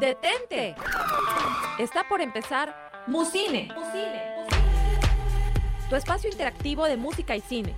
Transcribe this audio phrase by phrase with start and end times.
[0.00, 0.74] ¡Detente!
[1.78, 3.72] Está por empezar Musine.
[5.88, 7.74] Tu espacio interactivo de música y cine.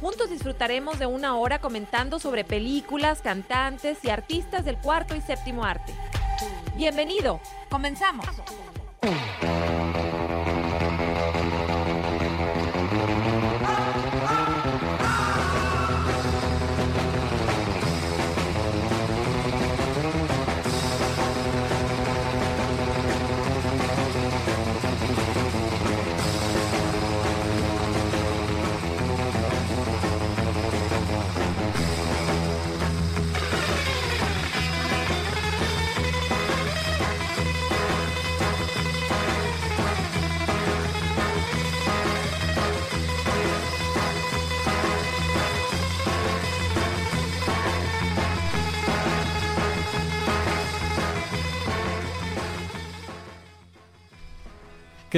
[0.00, 5.64] Juntos disfrutaremos de una hora comentando sobre películas, cantantes y artistas del cuarto y séptimo
[5.64, 5.92] arte.
[6.76, 7.40] Bienvenido.
[7.68, 8.26] Comenzamos.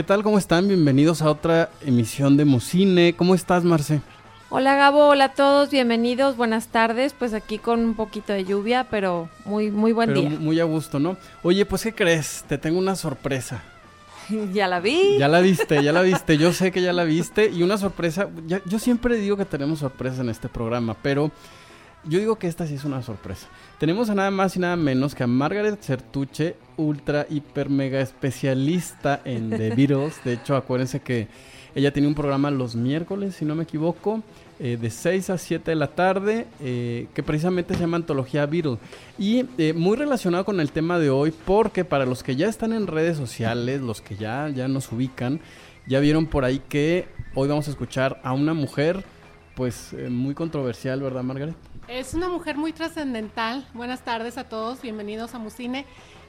[0.01, 0.23] ¿Qué tal?
[0.23, 0.67] ¿Cómo están?
[0.67, 3.13] Bienvenidos a otra emisión de Musine.
[3.15, 4.01] ¿Cómo estás, Marce?
[4.49, 7.13] Hola Gabo, hola a todos, bienvenidos, buenas tardes.
[7.13, 10.31] Pues aquí con un poquito de lluvia, pero muy, muy buen Pero día.
[10.31, 11.19] mu- muy a gusto, ¿no?
[11.43, 12.47] Oye, pues ¿qué crees?
[12.49, 13.63] Te tengo una sorpresa.
[14.55, 15.19] ya la vi.
[15.19, 16.39] Ya la viste, ya la viste.
[16.39, 17.51] Yo sé que ya la viste.
[17.51, 18.27] Y una sorpresa.
[18.47, 21.31] ya- yo siempre digo que tenemos sorpresas en este programa, pero
[22.05, 23.47] yo digo que esta sí es una sorpresa.
[23.79, 29.21] Tenemos a nada más y nada menos que a Margaret Certuche, ultra, hiper, mega especialista
[29.25, 30.23] en The Beatles.
[30.25, 31.29] De hecho, acuérdense que
[31.75, 34.23] ella tiene un programa los miércoles, si no me equivoco,
[34.59, 38.79] eh, de 6 a 7 de la tarde, eh, que precisamente se llama Antología Beatles.
[39.19, 42.73] Y eh, muy relacionado con el tema de hoy, porque para los que ya están
[42.73, 45.41] en redes sociales, los que ya, ya nos ubican,
[45.87, 49.05] ya vieron por ahí que hoy vamos a escuchar a una mujer,
[49.55, 51.70] pues muy controversial, ¿verdad, Margaret?
[51.91, 53.67] Es una mujer muy trascendental.
[53.75, 55.85] Buenas tardes a todos, bienvenidos a Musine,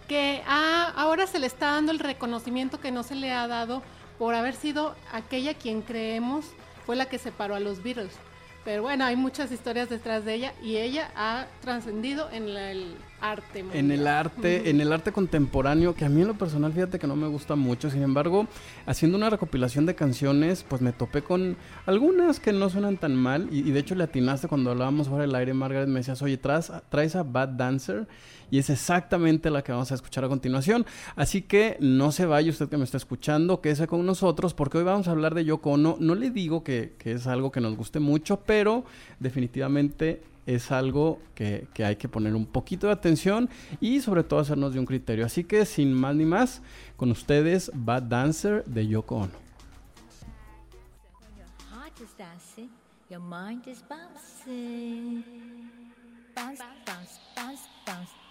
[0.08, 3.84] que ah, ahora se le está dando el reconocimiento que no se le ha dado
[4.18, 6.48] por haber sido aquella quien creemos
[6.84, 8.18] fue la que separó a los Beatles.
[8.64, 12.94] Pero bueno, hay muchas historias detrás de ella y ella ha trascendido en la- el
[13.20, 13.66] arte.
[13.74, 17.08] En el arte, en el arte contemporáneo, que a mí en lo personal fíjate que
[17.08, 18.48] no me gusta mucho, sin embargo,
[18.86, 21.58] haciendo una recopilación de canciones, pues me topé con
[21.88, 25.24] algunas que no suenan tan mal, y, y de hecho le atinaste cuando hablábamos fuera
[25.24, 28.08] del aire, Margaret, me decías, oye, traes, traes a Bad Dancer,
[28.52, 30.86] y es exactamente la que vamos a escuchar a continuación,
[31.16, 34.84] así que no se vaya usted que me está escuchando, quédese con nosotros, porque hoy
[34.84, 37.76] vamos a hablar de Yoko Ono, no le digo que, que es algo que nos
[37.76, 38.84] guste mucho, pero
[39.20, 44.40] definitivamente es algo que, que hay que poner un poquito de atención y sobre todo
[44.40, 45.26] hacernos de un criterio.
[45.26, 46.62] Así que sin más ni más,
[46.98, 49.52] con ustedes Bad Dancer de Yoko Ono.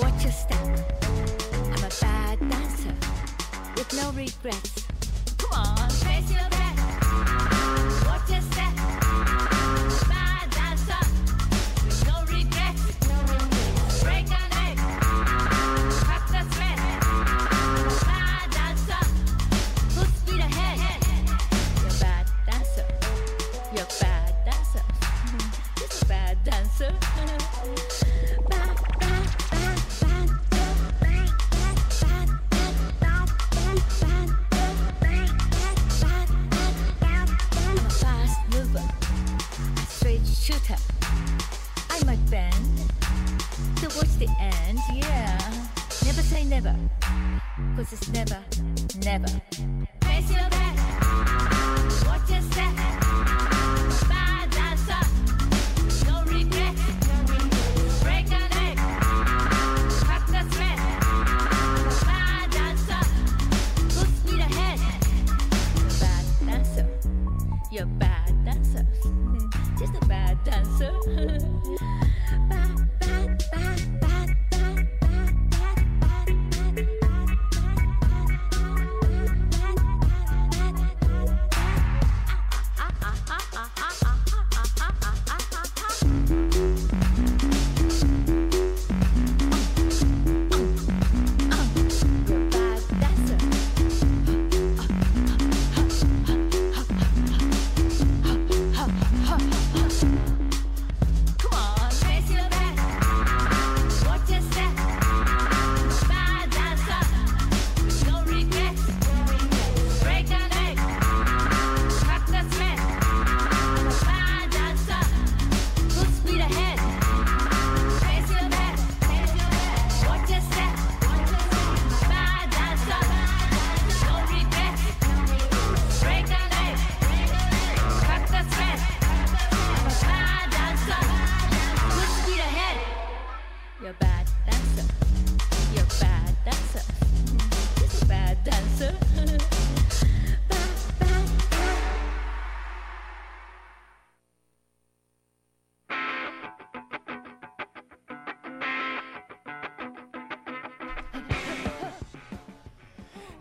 [0.00, 0.58] watch your step.
[1.02, 2.94] I'm a bad dancer
[3.76, 4.85] with no regrets.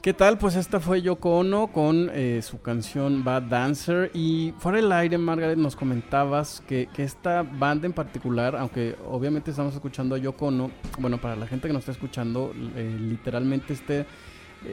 [0.06, 0.38] ¿Qué tal?
[0.38, 4.12] Pues esta fue Yoko Ono con eh, su canción Bad Dancer.
[4.14, 9.74] Y fuera del aire, Margaret, nos comentabas que, esta banda en particular, aunque obviamente estamos
[9.74, 10.70] escuchando a Yoko Ono,
[11.00, 14.06] bueno, para la gente que nos está escuchando, eh, literalmente este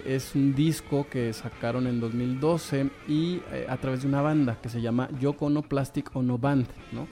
[0.05, 4.69] es un disco que sacaron en 2012 y eh, a través de una banda que
[4.69, 7.09] se llama Yoko Ono Plastic Ono Band, ¿no?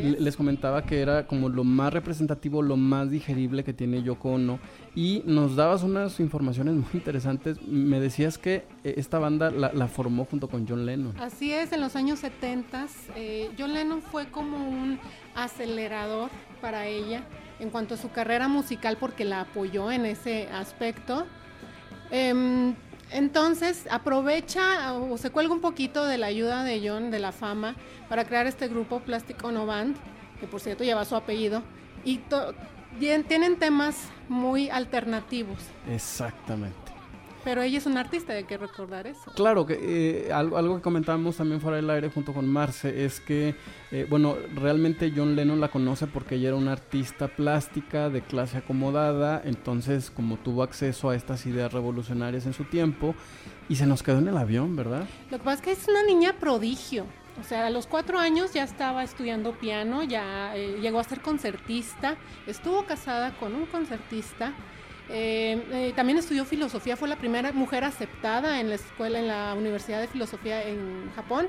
[0.00, 4.58] Les comentaba que era como lo más representativo, lo más digerible que tiene Yoko Ono.
[4.94, 7.60] Y nos dabas unas informaciones muy interesantes.
[7.62, 11.18] Me decías que eh, esta banda la, la formó junto con John Lennon.
[11.18, 12.72] Así es, en los años 70
[13.16, 14.98] eh, John Lennon fue como un
[15.34, 16.30] acelerador
[16.60, 17.22] para ella
[17.60, 21.26] en cuanto a su carrera musical porque la apoyó en ese aspecto.
[22.10, 22.74] Em,
[23.12, 27.76] entonces aprovecha o se cuelga un poquito de la ayuda de John, de la fama,
[28.08, 29.96] para crear este grupo Plastic Ono Band,
[30.40, 31.62] que por cierto lleva su apellido,
[32.04, 32.20] y
[32.98, 33.96] tienen temas
[34.28, 35.58] muy alternativos.
[35.88, 36.81] Exactamente.
[37.44, 39.32] Pero ella es una artista, hay que recordar eso.
[39.34, 43.20] Claro, que eh, algo, algo que comentábamos también fuera del aire junto con Marce es
[43.20, 43.54] que,
[43.90, 48.58] eh, bueno, realmente John Lennon la conoce porque ella era una artista plástica de clase
[48.58, 53.14] acomodada, entonces como tuvo acceso a estas ideas revolucionarias en su tiempo
[53.68, 55.06] y se nos quedó en el avión, ¿verdad?
[55.30, 57.06] Lo que pasa es que es una niña prodigio.
[57.40, 61.22] O sea, a los cuatro años ya estaba estudiando piano, ya eh, llegó a ser
[61.22, 62.16] concertista,
[62.46, 64.52] estuvo casada con un concertista,
[65.08, 69.54] eh, eh, también estudió filosofía, fue la primera mujer aceptada en la escuela, en la
[69.54, 71.48] Universidad de Filosofía en Japón.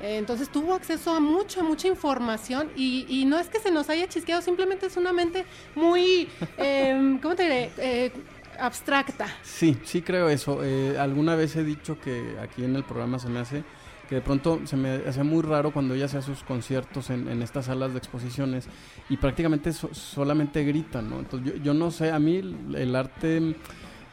[0.00, 3.88] Eh, entonces tuvo acceso a mucha, mucha información y, y no es que se nos
[3.90, 5.44] haya chisqueado, simplemente es una mente
[5.74, 8.12] muy, eh, ¿cómo te diré?
[8.58, 9.26] Abstracta.
[9.42, 10.60] Sí, sí creo eso.
[10.98, 13.64] Alguna vez he dicho que aquí en el programa se me hace
[14.08, 17.42] que de pronto se me hace muy raro cuando ella hace sus conciertos en, en
[17.42, 18.66] estas salas de exposiciones
[19.08, 21.18] y prácticamente so- solamente gritan, ¿no?
[21.20, 23.56] Entonces yo, yo no sé, a mí el, el arte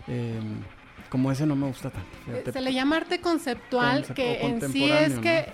[0.07, 0.39] eh,
[1.09, 2.07] como ese no me gusta tanto.
[2.25, 2.49] fíjate.
[2.51, 5.51] Eh, Se le llama arte conceptual, Concept- que en sí es que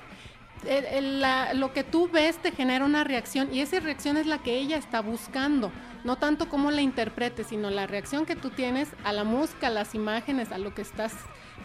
[0.66, 4.26] el- el- la- lo que tú ves te genera una reacción y esa reacción es
[4.26, 5.72] la que ella está buscando,
[6.04, 9.70] no tanto cómo la interpretes, sino la reacción que tú tienes a la música, a
[9.70, 11.14] las imágenes, a lo que estás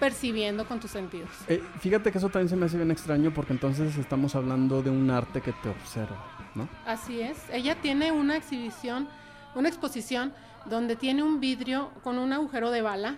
[0.00, 1.30] percibiendo con tus sentidos.
[1.48, 4.90] Eh, fíjate que eso también se me hace bien extraño porque entonces estamos hablando de
[4.90, 6.16] un arte que te observa,
[6.54, 6.68] ¿no?
[6.86, 7.38] Así es.
[7.52, 9.08] Ella tiene una exhibición,
[9.54, 10.32] una exposición
[10.67, 13.17] donde tiene un vidrio con un agujero de bala,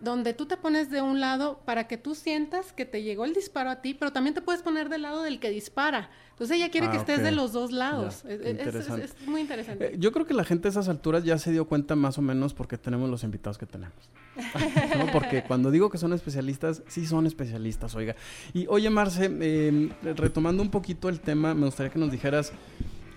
[0.00, 3.34] donde tú te pones de un lado para que tú sientas que te llegó el
[3.34, 6.10] disparo a ti, pero también te puedes poner del lado del que dispara.
[6.30, 8.22] Entonces ella quiere Ah, que estés de los dos lados.
[8.22, 9.04] Ya, Es- qué es- es- interesante.
[9.06, 9.86] es muy interesante.
[9.86, 12.22] Eh, yo creo que la gente a esas alturas ya se dio cuenta más o
[12.22, 13.96] menos porque tenemos los invitados que tenemos.
[14.96, 15.10] ¿no?
[15.12, 18.14] Porque cuando digo que son especialistas, sí son especialistas, oiga.
[18.54, 22.52] Y oye, Marce, eh, retomando un poquito el tema, me gustaría que nos dijeras,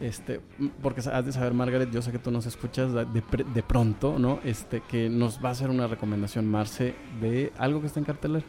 [0.02, 0.42] este,
[0.82, 3.06] porque has de saber, Margaret, yo sé que tú nos escuchas de,
[3.54, 4.40] de pronto, ¿no?
[4.44, 8.46] Este, que nos va a hacer una recomendación, Marce, de algo que está en cartelera.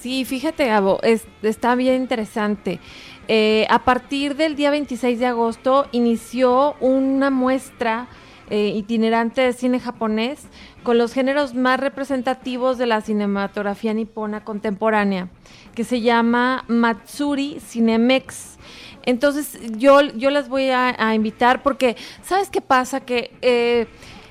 [0.00, 2.78] Sí, fíjate, Gabo, es- está bien interesante.
[3.26, 8.06] Eh, a partir del día 26 de agosto inició una muestra
[8.50, 10.46] eh, itinerante de cine japonés
[10.82, 15.28] con los géneros más representativos de la cinematografía nipona contemporánea,
[15.74, 18.56] que se llama Matsuri Cinemex.
[19.04, 23.00] Entonces yo, yo las voy a, invitar porque, ¿sabes qué pasa?
[23.00, 23.86] Que eh,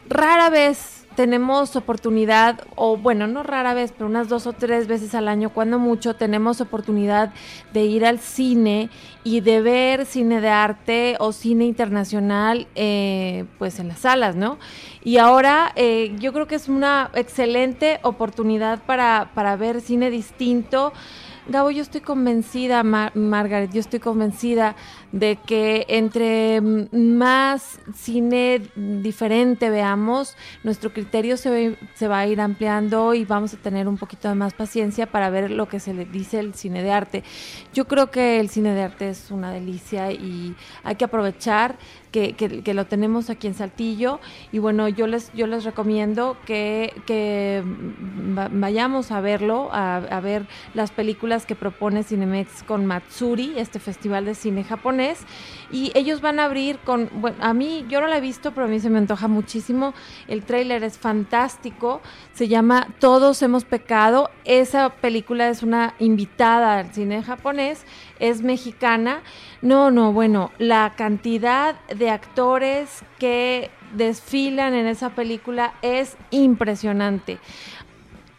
[0.09, 5.15] rara vez tenemos oportunidad, o bueno, no rara vez, pero unas dos o tres veces
[5.15, 7.33] al año, cuando mucho, tenemos oportunidad
[7.74, 8.91] de ir al cine
[9.24, 14.59] y de ver cine de arte o cine internacional, eh, pues en las salas, ¿no?
[15.03, 20.93] Y ahora eh, yo creo que es una excelente oportunidad para, para ver cine distinto.
[21.49, 24.75] Gabo, yo estoy convencida, Mar- Margaret, yo estoy convencida
[25.13, 30.35] de que entre más cine diferente veamos,
[30.65, 34.27] nuestro criterio se, ve- se va a ir ampliando y vamos a tener un poquito
[34.27, 37.23] de más paciencia para ver lo que se le dice el cine de arte.
[37.73, 41.77] Yo creo que el cine de arte es una delicia y hay que aprovechar
[42.11, 44.19] que, lo tenemos aquí en Saltillo
[44.51, 47.63] y bueno, yo les, yo les recomiendo que, que
[48.35, 54.25] va- vayamos a verlo, a ver las películas que propone Cinemex con Matsuri, este festival
[54.25, 55.20] de cine japonés.
[55.72, 58.65] Y ellos van a abrir con, bueno, a mí yo no la he visto, pero
[58.65, 59.94] a mí se me antoja muchísimo.
[60.27, 62.01] El tráiler es fantástico,
[62.34, 64.29] se llama Todos hemos pecado.
[64.46, 67.86] Esa película es una invitada al cine japonés,
[68.20, 69.22] es mexicana.
[69.62, 77.39] No, no, bueno, la cantidad de actores que desfilan en esa película es impresionante.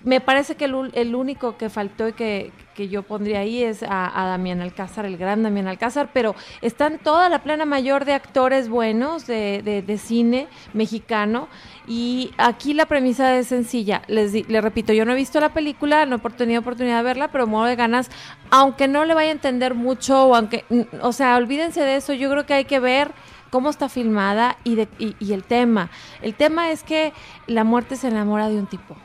[0.09, 3.83] Me parece que el, el único que faltó y que, que yo pondría ahí es
[3.83, 8.15] a, a Damián Alcázar, el gran Damián Alcázar, pero están toda la plana mayor de
[8.15, 11.49] actores buenos de, de- de cine mexicano
[11.87, 14.01] y aquí la premisa es sencilla.
[14.09, 17.03] Les, di- les repito, yo no he visto la película, no he tenido oportunidad de
[17.05, 18.11] verla, pero muero de ganas,
[18.51, 22.15] aunque no le vaya a entender mucho, o aunque, mm, o sea, olvídense de eso,
[22.15, 23.13] yo creo que hay que ver
[23.51, 25.91] cómo está filmada y, de, y el tema.
[26.23, 27.13] El tema es que
[27.47, 28.97] la muerte se enamora de un tipo.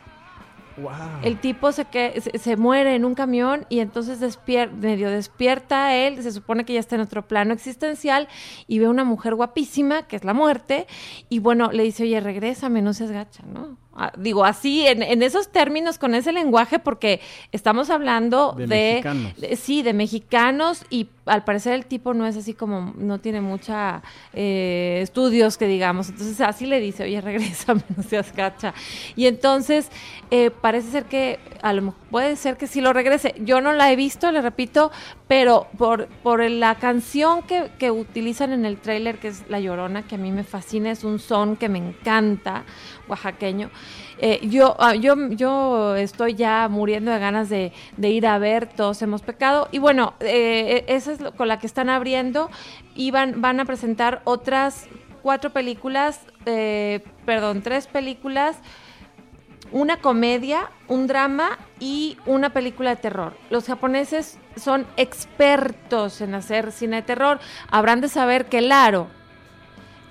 [0.78, 0.92] Wow.
[1.24, 5.96] El tipo se, que, se, se muere en un camión y entonces despier- medio despierta
[5.96, 8.28] él, se supone que ya está en otro plano existencial
[8.68, 10.88] y ve una mujer guapísima, que es la muerte,
[11.30, 13.78] y bueno, le dice, oye, regrésame, no seas gacha, ¿no?
[13.96, 18.92] Ah, digo, así, en, en esos términos, con ese lenguaje, porque estamos hablando De de...
[18.96, 19.36] mexicanos.
[19.40, 23.42] de- sí, de mexicanos y al parecer el tipo no es así como, no tiene
[23.42, 24.02] mucha
[24.34, 28.74] eh, estudios que digamos, entonces así le dice, oye, regrésame, no seas gacha.
[29.16, 29.90] Y entonces
[30.32, 33.36] eh, parece ser que, a lo puede ser que sí lo regrese.
[33.40, 34.92] Yo no la he visto, le repito,
[35.28, 40.04] pero por, por la canción que, que utilizan en el tráiler, que es La Llorona,
[40.04, 42.66] que a mí me fascina, es un son que me encanta,
[43.14, 43.70] oaxaqueño.
[44.20, 49.02] Eh, yo, ah, yo, yo estoy ya muriendo de ganas de, ir a ver Todos
[49.02, 49.68] hemos pecado.
[49.72, 52.50] Y bueno, eh, esa es con la que están abriendo
[52.96, 54.88] y van, van a presentar otras
[55.22, 58.58] cuatro películas, eh, perdón, tres películas
[59.74, 63.34] una comedia, un drama y una película de terror.
[63.50, 67.40] Los japoneses son expertos en hacer cine de terror.
[67.70, 69.08] Habrán de saber que el aro,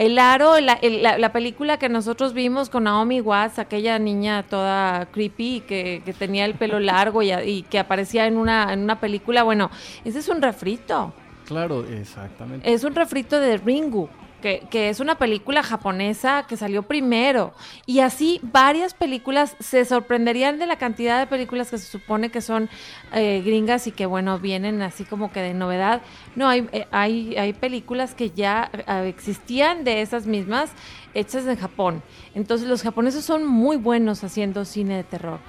[0.04, 4.42] el aro, la, el- la- la película que nosotros vimos con Naomi Watts, aquella niña
[4.42, 8.80] toda creepy que, que tenía el pelo largo y, y que aparecía en una, en
[8.80, 9.70] una película, bueno,
[10.04, 11.12] ese es un refrito.
[11.46, 12.72] Claro, exactamente.
[12.72, 14.08] Es un refrito de Ringu,
[14.42, 17.54] que, que es una película japonesa que salió primero.
[17.86, 22.42] Y así varias películas se sorprenderían de la cantidad de películas que se supone que
[22.42, 22.68] son
[23.14, 26.02] eh, gringas y que, bueno, vienen así como que de novedad.
[26.36, 30.72] No, hay, eh, hay, hay películas que ya eh, existían de esas mismas
[31.14, 32.02] hechas en Japón.
[32.34, 35.40] Entonces los japoneses son muy buenos haciendo cine de terror.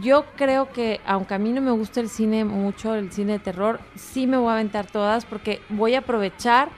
[0.00, 3.38] Yo creo que, aunque a mí no me gusta el cine mucho, el cine de
[3.38, 6.68] terror, sí me voy a aventar todas porque voy a aprovechar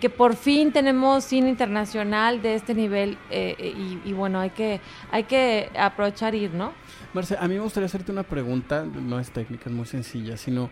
[0.00, 5.24] que por fin tenemos cine internacional de este nivel eh, y, bueno, hay que, hay
[5.24, 6.72] que aprovechar ir, ¿no?
[7.14, 10.70] Marce, a mí me gustaría hacerte una pregunta, no es técnica, es muy sencilla, sino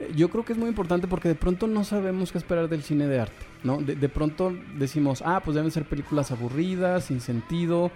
[0.00, 2.82] eh, yo creo que es muy importante porque de pronto no sabemos qué esperar del
[2.82, 3.78] cine de arte, ¿no?
[3.78, 7.90] De, pronto decimos, ah, pues deben ser películas aburridas, sin sentido.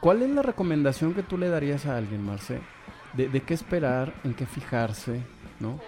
[0.00, 2.60] ¿Cuál es la recomendación que tú le darías a alguien, Marce?
[3.14, 5.20] De, de qué esperar, en qué fijarse,
[5.58, 5.80] ¿no?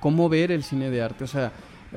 [0.00, 1.24] ¿Cómo ver el cine de arte?
[1.24, 1.52] O sea,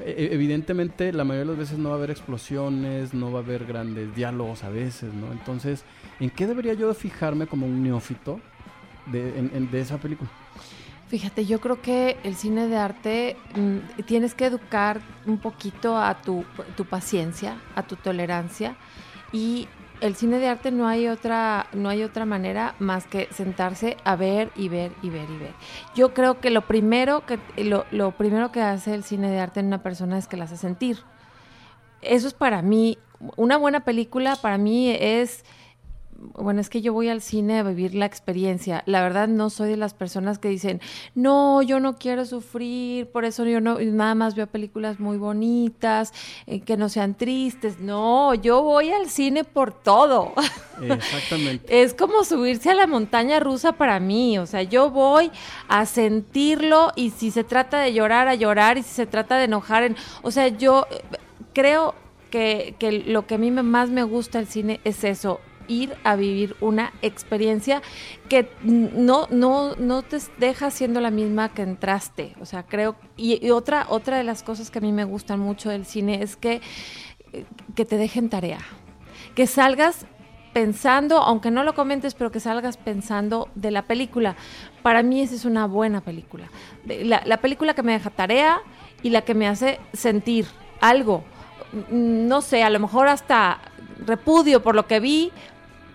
[0.05, 3.65] evidentemente la mayoría de las veces no va a haber explosiones, no va a haber
[3.65, 5.31] grandes diálogos a veces, ¿no?
[5.31, 5.83] Entonces,
[6.19, 8.39] ¿en qué debería yo fijarme como un neófito
[9.07, 10.29] de, en- en- de esa película?
[11.07, 16.15] Fíjate, yo creo que el cine de arte mm, tienes que educar un poquito a
[16.21, 16.43] tu
[16.89, 18.75] paciencia, a tu tolerancia
[19.31, 19.67] y
[20.01, 24.15] el cine de arte no hay otra no hay otra manera más que sentarse a
[24.15, 25.53] ver y ver y ver y ver.
[25.95, 29.59] Yo creo que lo primero que lo, lo primero que hace el cine de arte
[29.59, 30.99] en una persona es que la hace sentir.
[32.01, 32.97] Eso es para mí
[33.35, 35.43] una buena película para mí es
[36.17, 38.83] bueno, es que yo voy al cine a vivir la experiencia.
[38.85, 40.81] La verdad no soy de las personas que dicen,
[41.13, 46.13] no, yo no quiero sufrir, por eso yo no, nada más veo películas muy bonitas,
[46.47, 47.79] eh, que no sean tristes.
[47.79, 50.33] No, yo voy al cine por todo.
[50.81, 51.81] Exactamente.
[51.81, 55.31] Es como subirse a la montaña rusa para mí, o sea, yo voy
[55.67, 59.45] a sentirlo y si se trata de llorar, a llorar y si se trata de
[59.45, 61.01] enojar, en, o sea, yo eh,
[61.53, 61.95] creo
[62.29, 65.95] que, que lo que a mí me- más me gusta del cine es eso, ir
[66.03, 67.81] a vivir una experiencia
[68.29, 73.49] que no, no, no te deja siendo la misma que entraste, o sea, creo, y,
[73.49, 76.61] otra, otra de las cosas que a mí me gustan mucho del cine es que,
[77.33, 77.45] eh,
[77.75, 78.59] que te dejen tarea,
[79.35, 80.05] que salgas
[80.53, 84.37] pensando, aunque no lo comentes, pero que salgas pensando de la película.
[84.83, 86.49] Para mí esa es una buena película.
[86.85, 88.61] La película que me deja tarea
[89.03, 90.45] y la que me hace sentir
[90.79, 91.25] algo.
[91.91, 93.59] Mm, No sé, a lo mejor hasta
[94.05, 95.31] repudio por lo que vi,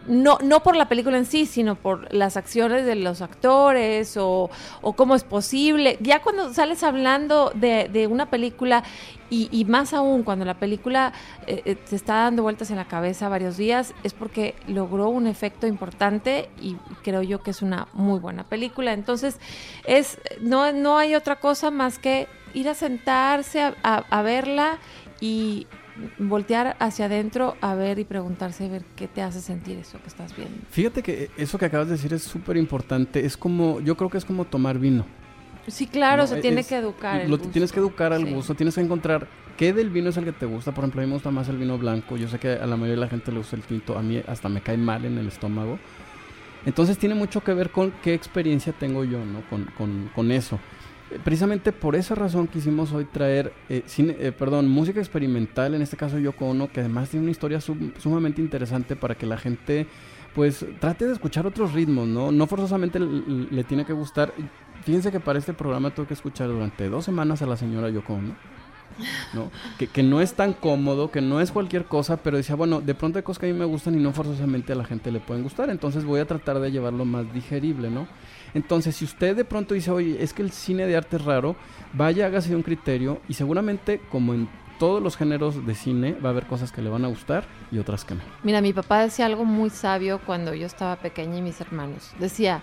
[0.07, 4.50] no, no por la película en sí, sino por las acciones de los actores o,
[4.80, 5.99] o cómo es posible.
[6.00, 8.83] Ya cuando sales hablando de, de una película
[9.28, 11.12] y, y, más aún cuando la película
[11.47, 15.28] eh, eh, te está dando vueltas en la cabeza varios días, es porque logró un
[15.28, 18.92] efecto importante y creo yo que es una muy buena película.
[18.92, 19.38] Entonces,
[19.85, 24.78] es no, no hay otra cosa más que ir a sentarse a, a, a verla
[25.21, 25.69] y
[26.19, 30.09] voltear hacia adentro a ver y preguntarse a ver qué te hace sentir eso que
[30.09, 30.57] estás viendo.
[30.71, 33.25] Fíjate que eso que acabas de decir es súper importante.
[33.25, 35.04] Es como, yo creo que es como tomar vino.
[35.66, 37.21] Sí, claro, No, se es- tiene que educar.
[37.21, 38.33] el Lo tienes que educar al Sí.
[38.35, 40.73] gusto, tienes que encontrar qué del vino es el que te gusta.
[40.73, 42.16] Por ejemplo, a mí me gusta más el vino blanco.
[42.16, 43.99] Yo sé que a la mayoría de la gente le gusta el tinto.
[43.99, 45.78] A mí hasta me cae mal en el estómago.
[46.66, 49.40] Entonces tiene mucho que ver con qué experiencia tengo yo, ¿no?
[49.49, 50.59] Con, con- con eso.
[51.25, 55.97] Precisamente por esa razón quisimos hoy traer, eh, cine- eh, perdón, música experimental, en este
[55.97, 59.87] caso Yoko Ono, que además tiene una historia sum- sumamente interesante para que la gente,
[60.35, 62.31] pues, trate de escuchar otros ritmos, ¿no?
[62.31, 64.33] No forzosamente l- le tiene que gustar.
[64.85, 68.14] Fíjense que para este programa tuve que escuchar durante dos semanas a la señora Yoko
[68.14, 68.35] Ono.
[69.33, 69.51] ¿No?
[69.79, 73.19] Que, no es tan cómodo, que no es cualquier cosa, pero decía, bueno, de pronto
[73.19, 75.43] hay cosas que a mí me gustan y no forzosamente a la gente le pueden
[75.43, 78.07] gustar, entonces voy a tratar de llevarlo más digerible, ¿no?
[78.55, 81.57] Entonces, si usted de pronto dice, oye, es que el cine de arte es raro,
[81.93, 84.49] vaya, hágase un criterio y seguramente, como en
[84.81, 87.79] todos los géneros de cine, va a haber cosas que le van a gustar y
[87.79, 88.23] otras que no.
[88.43, 92.13] Mira, mi papá decía algo muy sabio cuando yo estaba pequeña y mis hermanos.
[92.19, 92.63] Decía,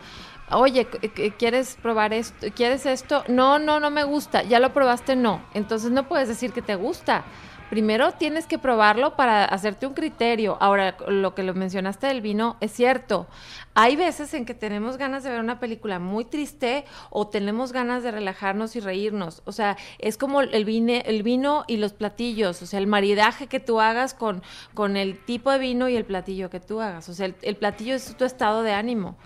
[0.52, 2.48] oye, qu- qu- ¿quieres probar esto?
[2.56, 3.24] ¿Quieres esto?
[3.28, 4.44] No, no, no me gusta.
[4.44, 5.16] ¿Ya lo probaste?
[5.16, 5.42] No.
[5.54, 7.26] Entonces no puedes decir que te gusta.
[7.70, 10.56] Primero tienes que probarlo para hacerte un criterio.
[10.62, 13.28] Ahora, lo que lo mencionaste del vino es cierto.
[13.74, 18.04] Hay veces en que tenemos ganas de ver una película muy triste o tenemos ganas
[18.04, 19.42] de relajarnos y reírnos.
[19.44, 22.62] O sea, es como el, vine, el vino y los platillos.
[22.62, 24.44] O sea, el maridaje que tú hagas con,
[24.74, 27.10] con el tipo de vino y el platillo que tú hagas.
[27.10, 29.18] O sea, el platillo es tu estado de ánimo.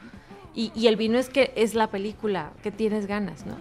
[0.53, 3.55] Y, el vino es que es la película que tienes ganas, ¿no?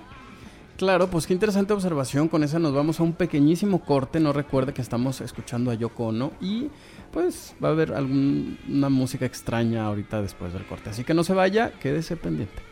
[0.76, 2.29] Claro, pues qué interesante observación.
[2.29, 4.18] Con esa nos vamos a un pequeñísimo corte.
[4.18, 6.68] No recuerde que estamos escuchando a Yoko Ono y
[7.12, 10.90] pues va a haber alguna música extraña ahorita después del corte.
[10.90, 12.69] Así que no se vaya, quédese pendiente.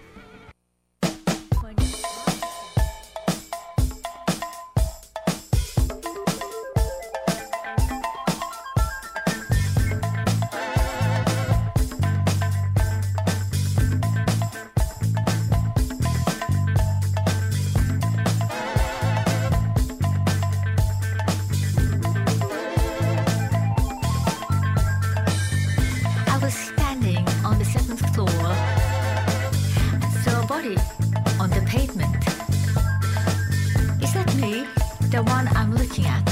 [35.19, 36.23] The one I'm looking at?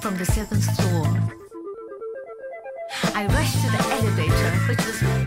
[0.00, 1.06] From the seventh floor.
[3.12, 5.19] I rushed to the elevator, which was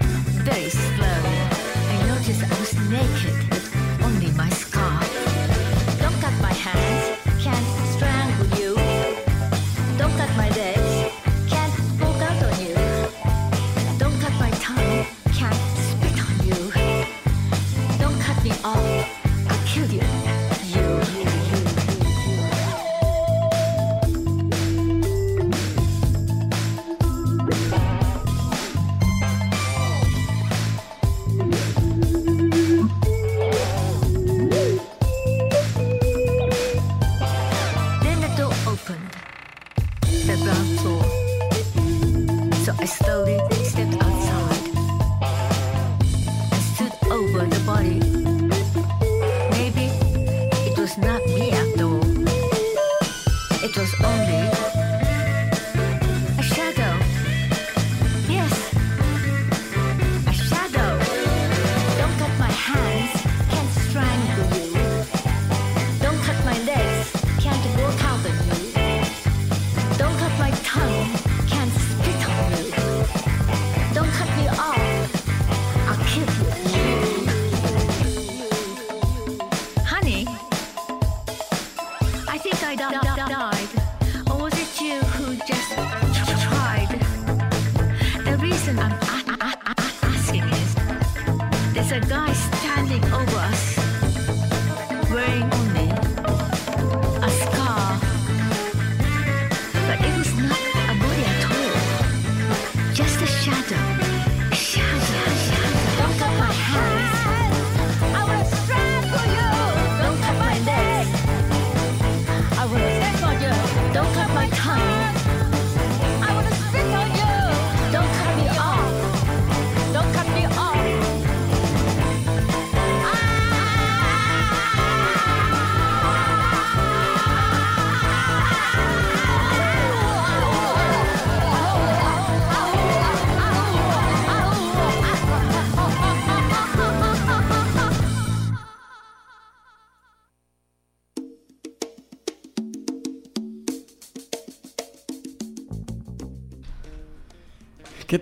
[91.94, 93.33] a guy standing over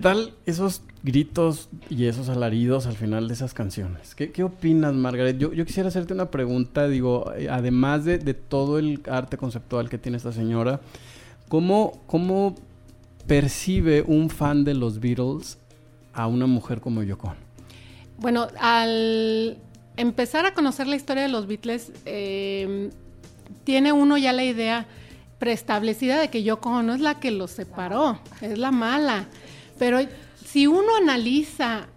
[0.02, 4.16] tal esos gritos y esos alaridos al final de esas canciones?
[4.16, 5.38] ¿Qué, opinas, Margaret?
[5.38, 9.98] Yo, quisiera hacerte una pregunta, digo, eh, además de, de, todo el arte conceptual que
[9.98, 10.82] tiene esta señora,
[11.48, 12.56] ¿cómo, ¿cómo
[13.28, 15.58] percibe un fan de los Beatles
[16.14, 17.34] a una mujer como Yoko?
[18.18, 19.58] Bueno, al
[19.98, 22.90] empezar a conocer la historia de los Beatles, eh,
[23.64, 24.88] tiene uno ya la idea
[25.40, 29.26] preestablecida de que Yoko Ono es la que los separó, es la mala.
[29.82, 29.98] Pero
[30.46, 31.88] si uno analiza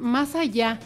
[0.00, 0.80] más allá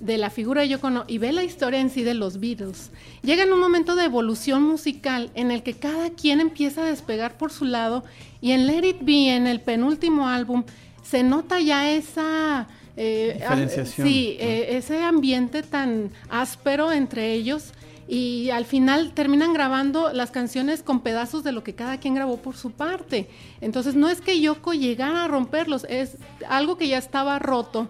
[0.00, 2.92] de la figura de Yoko Ono y ve la historia en sí de los Beatles,
[3.22, 7.36] llega en un momento de evolución musical en el que cada quien empieza a despegar
[7.36, 8.04] por su lado
[8.40, 10.64] y en Let It Be, en el penúltimo álbum,
[11.02, 12.68] se nota ya esa...
[12.96, 14.06] Eh, Diferenciación.
[14.06, 17.74] Sí, eh, ese ambiente tan áspero entre ellos
[18.08, 22.38] y al final terminan grabando las canciones con pedazos de lo que cada quien grabó
[22.38, 23.28] por su parte.
[23.60, 26.16] Entonces no es que Yoko llegara a romperlos, es
[26.48, 27.88] algo que ya estaba roto,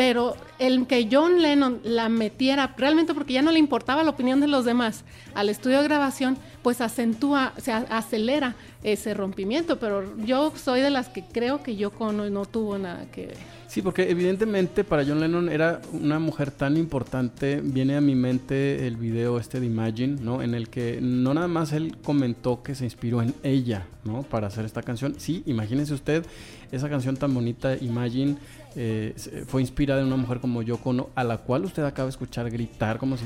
[0.00, 4.40] pero el que John Lennon la metiera, realmente porque ya no le importaba la opinión
[4.40, 10.54] de los demás, al estudio de grabación, pues acentúa, se acelera ese rompimiento, pero yo
[10.56, 13.36] soy de las que creo que Yoko no, no tuvo nada que ver.
[13.68, 17.60] Sí, porque evidentemente para John Lennon era una mujer tan importante.
[17.62, 20.42] Viene a mi mente el video este de Imagine, ¿no?
[20.42, 24.22] En el que no nada más él comentó que se inspiró en ella, ¿no?
[24.22, 25.14] Para hacer esta canción.
[25.18, 26.24] Sí, imagínese usted
[26.72, 28.36] esa canción tan bonita, Imagine,
[28.76, 29.14] eh,
[29.46, 32.50] fue inspirada en una mujer como Yoko Ono, a la cual usted acaba de escuchar
[32.50, 33.24] gritar como si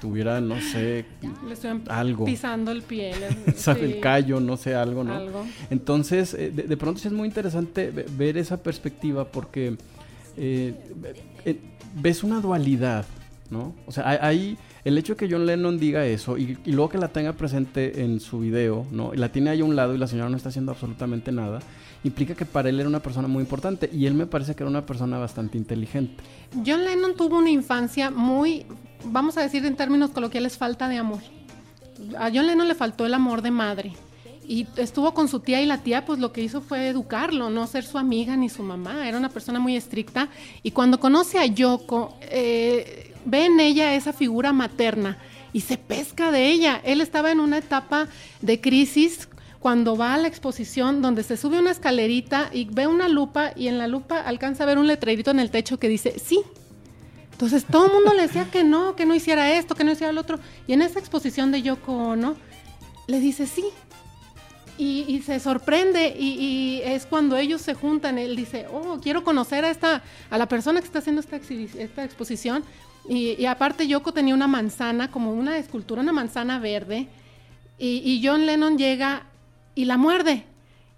[0.00, 1.04] tuviera, no sé,
[1.46, 2.24] Le estoy algo.
[2.24, 3.12] pisando el pie.
[3.80, 5.14] El callo, no sé, algo, ¿no?
[5.14, 5.46] Algo.
[5.70, 9.76] Entonces, eh, de, de, pronto sí es muy interesante ve- ver esa perspectiva porque
[10.36, 10.74] eh,
[11.44, 11.56] eh,
[11.94, 13.04] ves una dualidad,
[13.50, 13.74] ¿no?
[13.86, 16.88] O sea, hay, hay- el hecho de que John Lennon diga eso y, y luego
[16.88, 19.14] que la tenga presente en su video, ¿no?
[19.14, 21.60] Y la tiene ahí a un lado y la señora no está haciendo absolutamente nada,
[22.04, 24.70] implica que para él era una persona muy importante y él me parece que era
[24.70, 26.22] una persona bastante inteligente.
[26.64, 28.66] John Lennon tuvo una infancia muy,
[29.04, 31.20] vamos a decir en términos coloquiales, falta de amor.
[32.18, 33.92] A John Lennon le faltó el amor de madre.
[34.46, 37.66] Y estuvo con su tía y la tía pues lo que hizo fue educarlo, no
[37.68, 39.08] ser su amiga ni su mamá.
[39.08, 40.28] Era una persona muy estricta.
[40.64, 45.18] Y cuando conoce a Yoko, eh, ve en ella esa figura materna
[45.52, 46.80] y se pesca de ella.
[46.84, 48.08] Él estaba en una etapa
[48.40, 49.28] de crisis
[49.62, 53.68] cuando va a la exposición donde se sube una escalerita y ve una lupa y
[53.68, 56.40] en la lupa alcanza a ver un letrerito en el techo que dice sí.
[57.30, 60.12] Entonces todo el mundo le decía que no, que no hiciera esto, que no hiciera
[60.12, 60.40] lo otro.
[60.66, 62.34] Y en esa exposición de Yoko Ono
[63.06, 63.64] le dice sí.
[64.78, 68.18] Y, y se sorprende y, y es cuando ellos se juntan.
[68.18, 72.02] Él dice, oh, quiero conocer a esta, a la persona que está haciendo esta, esta
[72.02, 72.64] exposición.
[73.08, 77.06] Y, y aparte Yoko tenía una manzana, como una escultura, una manzana verde.
[77.78, 79.26] Y, y John Lennon llega
[79.74, 80.44] y la muerde.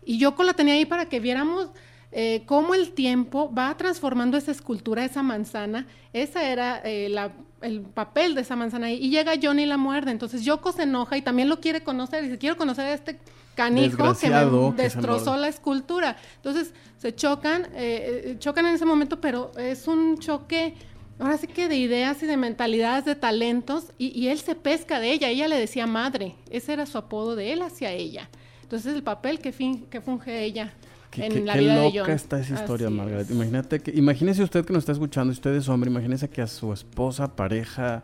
[0.04, 1.68] Y Yoko la tenía ahí para que viéramos
[2.16, 5.86] eh, cómo el tiempo va transformando esa escultura, esa manzana.
[6.12, 8.98] Esa era eh, la- el papel de esa manzana ahí.
[9.02, 10.10] Y llega John y la muerde.
[10.12, 12.22] Entonces Yoko se enoja y también lo quiere conocer.
[12.22, 13.18] Y dice, quiero conocer a este
[13.56, 14.32] canijo que me
[14.76, 16.16] que destrozó la escultura.
[16.36, 20.74] Entonces se chocan, eh, eh, chocan en ese momento, pero es un choque,
[21.18, 25.00] ahora sí que de ideas y de mentalidades, de talentos, y, y él se pesca
[25.00, 28.28] de ella, ella le decía madre, ese era su apodo de él hacia ella.
[28.74, 30.72] Entonces el papel que, fin- que funge ella
[31.10, 32.10] Qué, en qué- la qué vida de loca John.
[32.10, 33.26] está esa historia, Así Margaret.
[33.26, 33.30] es.
[33.30, 36.72] Imagínate que, imagínese usted que nos está escuchando, usted es hombre, imagínese que a su
[36.72, 38.02] esposa, pareja,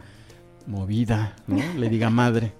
[0.66, 1.56] movida, ¿no?
[1.78, 2.52] Le diga madre.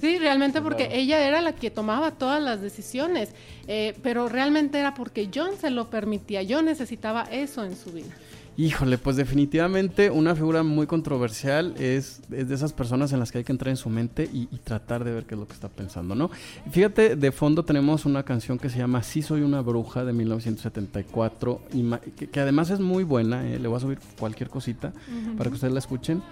[0.00, 1.00] Sí, realmente porque Claro.
[1.00, 3.30] ella era la que tomaba todas las decisiones,
[3.66, 8.14] eh, pero realmente era porque John se lo permitía, John necesitaba eso en su vida.
[8.56, 13.38] Híjole, pues definitivamente una figura muy controversial es, es de esas personas en las que
[13.38, 15.54] hay que entrar en su mente y, y tratar de ver qué es lo que
[15.54, 16.30] está pensando, ¿no?
[16.70, 21.60] Fíjate, de fondo tenemos una canción que se llama Sí soy una bruja de 1974,
[21.72, 24.92] y que, que además es muy buena, eh, le voy a subir cualquier cosita
[25.38, 26.22] para que ustedes la escuchen.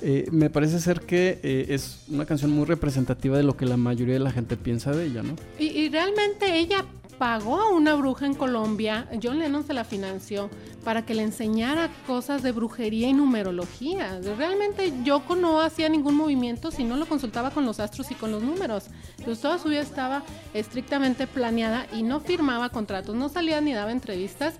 [0.00, 3.76] Eh, me parece ser que eh, es una canción muy representativa de lo que la
[3.76, 5.34] mayoría de la gente piensa de ella, ¿no?
[5.58, 6.84] Y, y realmente ella
[7.18, 10.48] pagó a una bruja en Colombia, John Lennon se la financió
[10.84, 14.20] para que le enseñara cosas de brujería y numerología.
[14.36, 18.30] Realmente Yoko no hacía ningún movimiento si no lo consultaba con los astros y con
[18.30, 18.84] los números.
[19.18, 20.22] Entonces toda su vida estaba
[20.54, 24.54] estrictamente planeada y no firmaba contratos, no salía ni daba entrevistas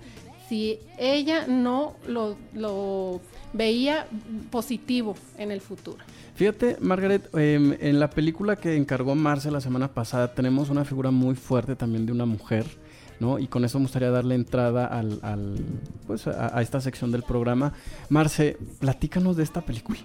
[0.49, 3.21] si ella no lo, lo
[3.53, 4.07] veía
[4.51, 6.03] positivo en el futuro.
[6.39, 11.11] Fíjate, Margaret, em, en la película que encargó Marce la semana pasada tenemos una figura
[11.11, 12.65] muy fuerte también de una mujer,
[13.19, 13.39] ¿no?
[13.39, 15.57] Y con eso me gustaría darle entrada al, al,
[16.07, 17.73] pues, a, a esta sección del programa.
[18.07, 19.99] Marce, platícanos de esta película.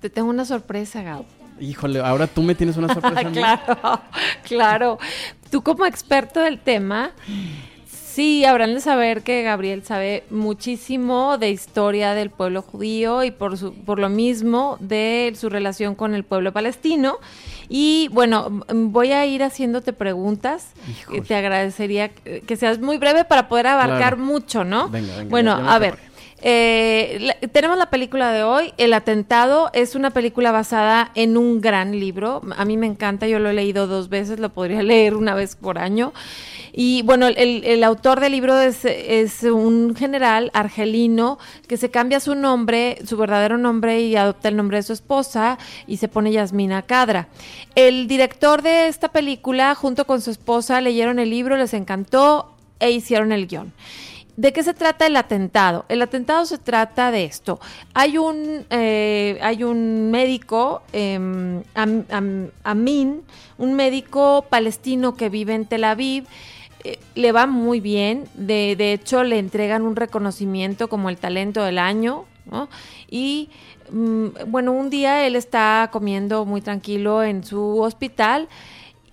[0.00, 1.26] Te tengo una sorpresa, Gabo.
[1.60, 3.30] Híjole, ahora tú me tienes una sorpresa.
[3.30, 4.00] claro,
[4.42, 4.98] claro.
[5.48, 7.12] Tú como experto del tema,
[8.12, 13.56] Sí, habrán de saber que Gabriel sabe muchísimo de historia del pueblo judío y por,
[13.56, 17.16] su, por lo mismo de su relación con el pueblo palestino.
[17.70, 20.72] Y bueno, voy a ir haciéndote preguntas.
[20.90, 21.22] Híjole.
[21.22, 24.16] Te agradecería que seas muy breve para poder abarcar Claro.
[24.18, 24.90] mucho, ¿no?
[24.90, 25.98] Venga, venga, Bueno, ya a ver.
[26.44, 31.98] Eh, tenemos la película de hoy, El Atentado, es una película basada en un gran
[31.98, 32.42] libro.
[32.56, 35.54] A mí me encanta, yo lo he leído dos veces, lo podría leer una vez
[35.54, 36.12] por año.
[36.72, 42.18] Y bueno, el, el autor del libro es, es un general argelino que se cambia
[42.18, 46.32] su nombre, su verdadero nombre y adopta el nombre de su esposa y se pone
[46.32, 47.28] Yasmina Cadra.
[47.74, 52.90] El director de esta película, junto con su esposa, leyeron el libro, les encantó e
[52.90, 53.72] hicieron el guion.
[54.36, 55.84] ¿De qué se trata el atentado?
[55.90, 57.60] El atentado se trata de esto.
[57.92, 61.16] Hay un, eh, hay un médico, eh,
[61.74, 63.22] Am- Am- Amin,
[63.58, 66.24] un médico palestino que vive en Tel Aviv.
[66.84, 68.24] eh, le va muy bien.
[68.34, 72.24] De, de hecho, le entregan un reconocimiento como el talento del año.
[72.50, 72.68] ¿no?
[73.08, 73.50] Y
[73.92, 78.48] mm, bueno, un día él está comiendo muy tranquilo en su hospital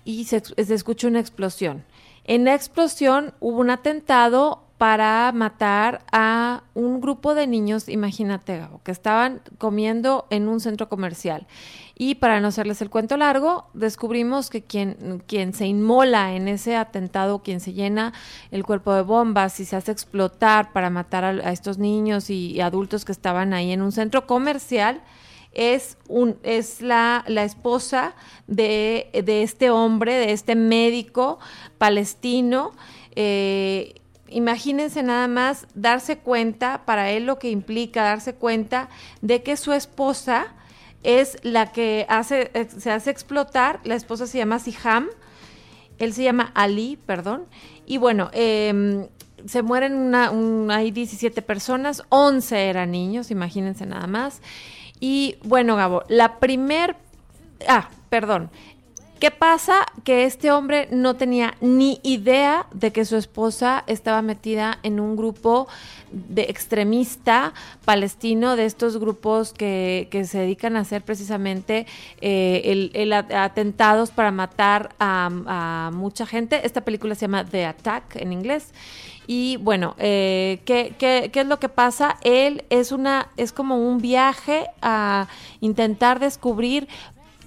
[0.04, 1.84] y se escucha una explosión.
[2.24, 8.90] En la explosión hubo un atentado para matar a un grupo de niños, imagínate, que
[8.90, 11.46] estaban comiendo en un centro comercial.
[11.94, 16.76] Y para no hacerles el cuento largo, descubrimos que quien, quien se inmola en ese
[16.76, 18.14] atentado, quien se llena
[18.50, 22.62] el cuerpo de bombas y se hace explotar para matar a, estos niños y, y
[22.62, 25.02] adultos que estaban ahí en un centro comercial,
[25.52, 28.14] es, un, es la, la esposa
[28.46, 31.38] de, de este hombre, de este médico
[31.76, 32.70] palestino.
[33.14, 33.99] Eh,
[34.30, 38.88] imagínense nada más darse cuenta, para él lo que implica darse cuenta
[39.20, 40.54] de que su esposa
[41.02, 45.08] es la que hace, eh, se hace explotar, la esposa se llama Siham,
[45.98, 47.44] él se llama Ali, perdón,
[47.86, 49.08] y bueno, eh,
[49.46, 54.42] se mueren una, un- hay 17 personas, 11 eran niños, imagínense nada más.
[55.00, 56.96] Y bueno, Gabo, la primer...
[57.66, 58.50] Ah, perdón.
[59.20, 59.84] ¿Qué pasa?
[60.02, 65.14] Que este hombre no tenía ni idea de que su esposa estaba metida en un
[65.14, 65.68] grupo
[66.10, 67.52] de extremista
[67.84, 71.86] palestino, de estos grupos que, que se dedican a hacer precisamente
[72.22, 76.64] eh, el, el atentados para matar a, a mucha gente.
[76.64, 78.72] Esta película se llama The Attack en inglés.
[79.26, 82.16] Y bueno, eh, ¿qué, qué, qué es lo que pasa?
[82.22, 85.28] Él es una, es como un viaje a
[85.60, 86.88] intentar descubrir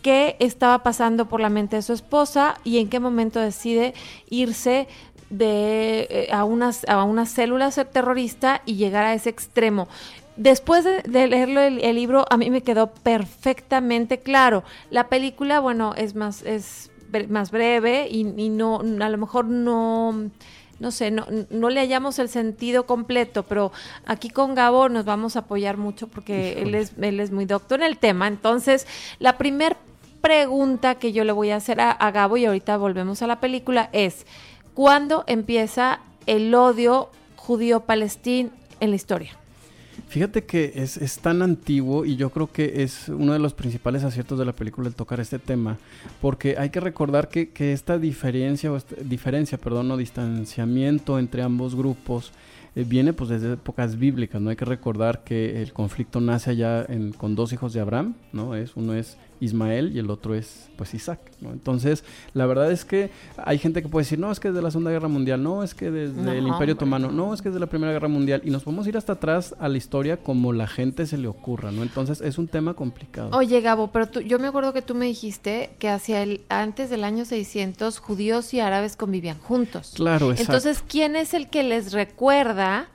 [0.04, 3.96] qué estaba pasando por la mente de su esposa y en qué momento decide
[4.30, 4.88] irse
[5.32, 9.88] de, eh, a, unas, a una célula terrorista y llegar a ese extremo.
[10.36, 14.64] Después de, de leerlo el, el libro, a mí me quedó perfectamente claro.
[14.92, 16.92] La película, bueno, es más, es
[17.30, 20.30] más breve y, y no, a lo mejor no,
[20.80, 23.72] no sé, no, no le hallamos el sentido completo, pero
[24.06, 27.82] aquí con Gabo nos vamos a apoyar mucho porque él es, él es muy doctor
[27.82, 28.28] en el tema.
[28.28, 28.88] Entonces,
[29.20, 29.78] la primer
[30.24, 33.90] pregunta que yo le voy a hacer a, Gabo, y ahorita volvemos a la película,
[33.92, 34.26] es,
[34.74, 39.32] ¿cuándo empieza el odio judío-palestín en la historia?
[40.08, 44.06] Fíjate que es, es tan antiguo y yo creo que es uno de los principales
[44.06, 45.78] aciertos de la película el tocar este tema,
[46.22, 51.42] porque hay que recordar que, que esta diferencia, o esta- diferencia, perdón, o distanciamiento entre
[51.44, 52.32] ambos grupos
[52.76, 54.50] eh, viene pues desde épocas bíblicas, ¿no?
[54.52, 58.56] Hay que recordar que el conflicto nace allá con dos hijos de Abraham, ¿no?
[58.56, 61.52] Es, uno es Ismael y el otro es pues Isaac, ¿no?
[61.52, 62.04] Entonces,
[62.34, 64.72] la verdad es que hay gente que puede decir, no, es que es de la
[64.72, 67.28] Segunda Guerra Mundial, no, es que desde No, el Imperio Otomano, no.
[67.28, 69.56] no, es que es de la Primera Guerra Mundial y nos podemos ir hasta atrás
[69.60, 71.84] a la historia como la gente se le ocurra, ¿no?
[71.84, 73.30] Entonces, es un tema complicado.
[73.38, 76.90] Oye, Gabo, pero tú, yo me acuerdo que tú me dijiste que hacia el antes
[76.90, 79.94] del año 600 judíos y árabes convivían juntos.
[79.96, 80.54] Claro, exacto.
[80.54, 82.88] Entonces, ¿quién es el que les recuerda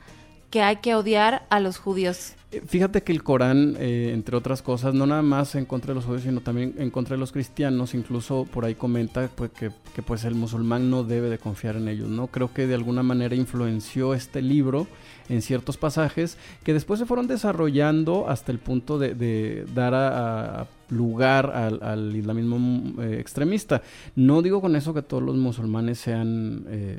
[0.51, 2.33] que hay que odiar a los judíos?
[2.51, 5.97] Eh, Fíjate que el Corán, eh, entre otras cosas, no nada más en contra de
[5.97, 9.71] los judíos, sino también en contra de los cristianos, incluso por ahí comenta pues, que,
[9.95, 12.29] que, pues el musulmán no debe de confiar en ellos, ¿no?
[12.29, 14.87] Creo que de alguna manera influenció este libro
[15.29, 21.51] en ciertos pasajes que después se fueron desarrollando hasta el punto de, dar a, lugar
[21.51, 23.83] al, islamismo eh, extremista.
[24.17, 26.65] No digo con eso que todos los musulmanes sean...
[26.69, 26.99] eh,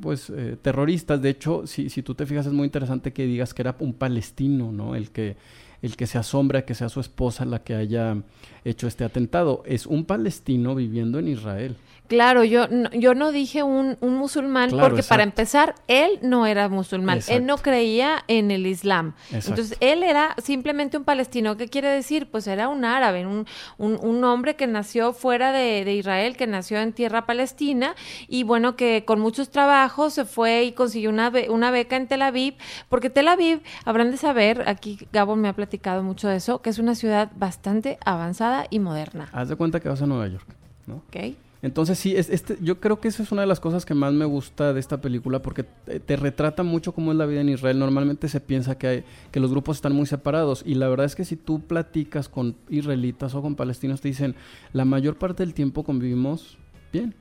[0.00, 1.20] pues eh, terroristas.
[1.20, 3.94] De hecho, si, si tú te fijas, es muy interesante que digas que era un
[3.94, 4.94] palestino, ¿no?
[4.94, 5.36] El que,
[5.82, 8.16] el que se asombra que sea su esposa la que haya
[8.64, 9.62] hecho este atentado.
[9.66, 11.76] Es un palestino viviendo en Israel.
[12.08, 16.44] Claro, yo no, yo no dije un, un musulmán Claro, porque para empezar, él no
[16.46, 19.14] era musulmán, él no creía en el Islam.
[19.30, 19.48] Exacto.
[19.48, 21.56] Entonces, él era simplemente un palestino.
[21.56, 22.26] ¿Qué quiere decir?
[22.30, 23.46] Pues era un árabe, un,
[23.78, 27.94] un, un hombre que nació fuera de, de Israel, que nació en tierra palestina
[28.28, 32.08] y bueno, que con muchos trabajos se fue y consiguió una, be- una beca en
[32.08, 32.56] Tel Aviv,
[32.90, 36.68] porque Tel Aviv, habrán de saber, aquí Gabo me ha platicado mucho de eso, que
[36.68, 39.30] es una ciudad bastante avanzada y moderna.
[39.32, 40.46] Haz de cuenta que vas a Nueva York,
[40.86, 40.96] ¿no?
[41.08, 41.36] ¿Ok?
[41.62, 44.12] Entonces sí, es, este, yo creo que esa es una de las cosas que más
[44.12, 47.78] me gusta de esta película porque te, retrata mucho cómo es la vida en Israel.
[47.78, 51.14] Normalmente se piensa que, hay, que los grupos están muy separados y la verdad es
[51.14, 54.34] que si tú platicas con israelitas o con palestinos te dicen
[54.72, 56.58] la mayor parte del tiempo convivimos
[56.92, 57.14] bien.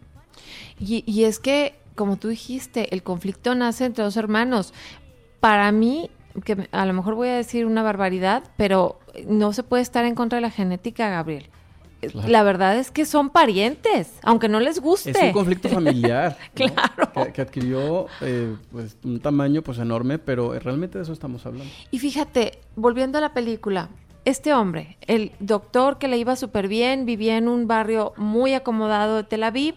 [0.79, 4.73] Y, y es que, como tú dijiste, el conflicto nace entre dos hermanos.
[5.39, 6.09] Para mí,
[6.43, 10.15] que a lo mejor voy a decir una barbaridad, pero no se puede estar en
[10.15, 11.49] contra de la genética, Gabriel.
[12.09, 12.27] Claro.
[12.27, 15.11] La verdad es que son parientes, aunque no les guste.
[15.11, 16.65] Es un conflicto familiar ¿no?
[16.65, 17.11] Claro.
[17.25, 21.71] que, que adquirió eh, pues, un tamaño pues enorme, pero realmente de eso estamos hablando.
[21.91, 23.89] Y fíjate, volviendo a la película,
[24.25, 29.17] este hombre, el doctor que le iba súper bien, vivía en un barrio muy acomodado
[29.17, 29.75] de Tel Aviv,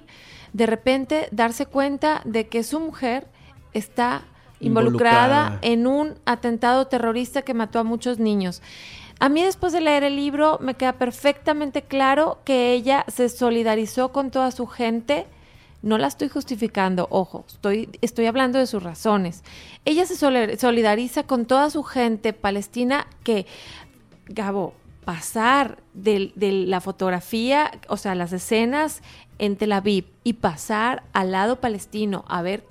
[0.52, 3.26] de repente darse cuenta de que su mujer
[3.72, 4.22] está
[4.60, 5.58] involucrada Involucrada.
[5.62, 8.62] en un atentado terrorista que mató a muchos niños.
[9.20, 14.12] A mí después de leer el libro me queda perfectamente claro que ella se solidarizó
[14.12, 15.26] con toda su gente.
[15.82, 19.44] No la estoy justificando, ojo, estoy, estoy hablando de sus razones.
[19.84, 23.46] Ella se solidariza con toda su gente palestina que,
[24.26, 24.72] Gabo,
[25.04, 29.02] pasar del- de, la fotografía, o sea, las escenas
[29.38, 32.64] en Tel Aviv y pasar al lado palestino a ver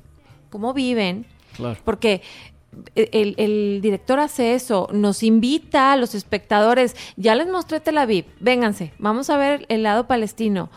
[0.50, 1.80] cómo viven, Claro.
[1.86, 2.24] porque
[2.96, 8.26] el, el director hace eso, nos invita a los espectadores, ya les mostré Tel Aviv,
[8.40, 10.70] vénganse, vamos a ver el lado palestino.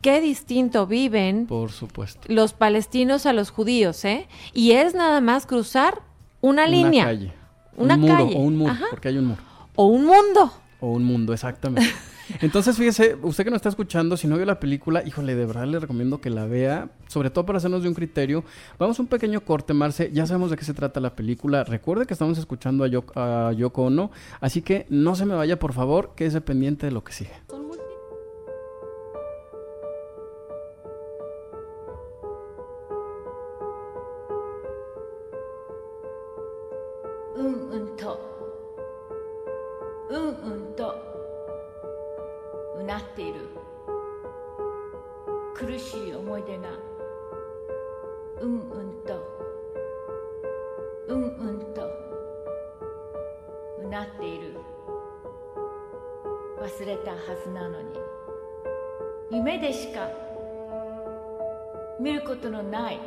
[0.00, 2.20] Qué distinto viven Por supuesto.
[2.28, 4.28] los palestinos a los judíos, ¿eh?
[4.54, 6.02] Y es nada más cruzar
[6.40, 7.32] una, línea, calle.
[7.76, 8.84] una un muro calle, o un muro, Ajá.
[8.90, 9.42] porque hay un muro.
[9.74, 10.52] o un mundo.
[10.80, 11.90] O un mundo, exactamente.
[12.40, 15.66] Entonces, fíjese, usted que nos está escuchando, si no vio la película, híjole, de verdad
[15.66, 18.44] le recomiendo que la vea, sobre todo para hacernos de un criterio.
[18.78, 21.64] Vamos a un pequeño corte, Marce, ya sabemos de qué se trata la película.
[21.64, 24.10] Recuerde que estamos escuchando a, Yo a Yoko Ono,
[24.40, 27.32] así que no se me vaya, por favor, quédese pendiente de lo que sigue.
[37.38, 38.18] Un 응, 더.
[40.10, 41.07] 응, 응, 더.
[42.78, 43.48] うなっている。
[45.54, 46.68] 苦しい思い出が
[48.40, 49.20] うんうんと
[51.08, 51.82] うんうんと
[53.82, 54.54] うなっている。
[56.60, 57.98] 忘れたはずなのに。
[59.30, 60.08] 夢でしか
[62.00, 63.00] 見ることのない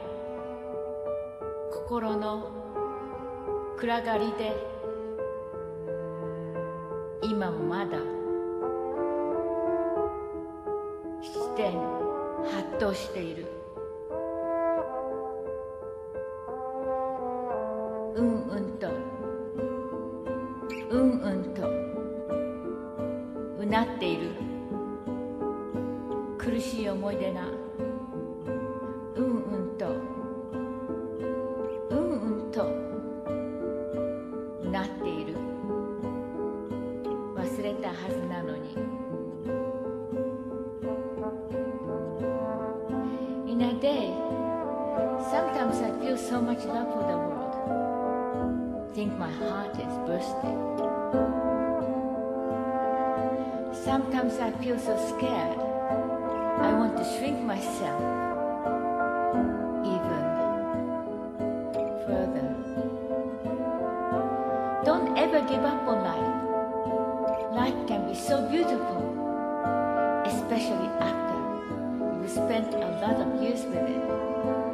[1.72, 2.52] 心の
[3.78, 4.56] 暗がりで
[12.82, 13.46] としている。
[72.52, 74.71] Spent a lot of years with it.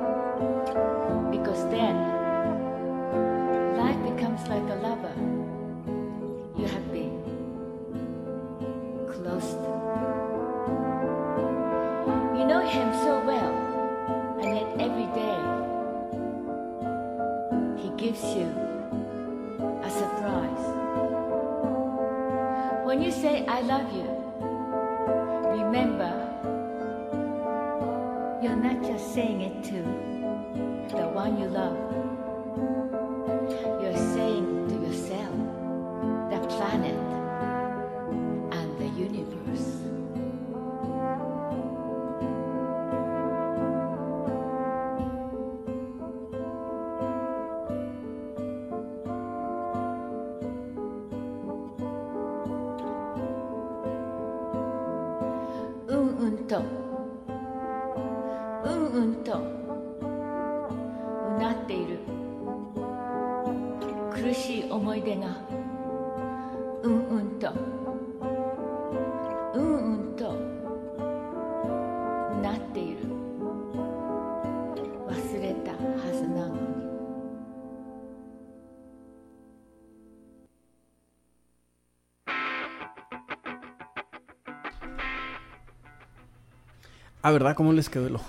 [87.27, 87.55] Ah, ¿verdad?
[87.57, 88.25] ¿Cómo les quedó el ojo?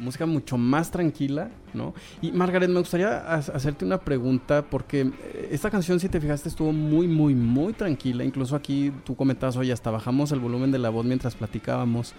[0.00, 1.94] Música mucho más tranquila, ¿no?
[2.20, 6.48] Y Margaret, me gustaría ha- hacerte una pregunta porque eh, esta canción, si te fijaste,
[6.48, 8.24] estuvo muy, muy, muy tranquila.
[8.24, 12.14] Incluso aquí tú comentabas, oye, hasta bajamos el volumen de la voz mientras platicábamos.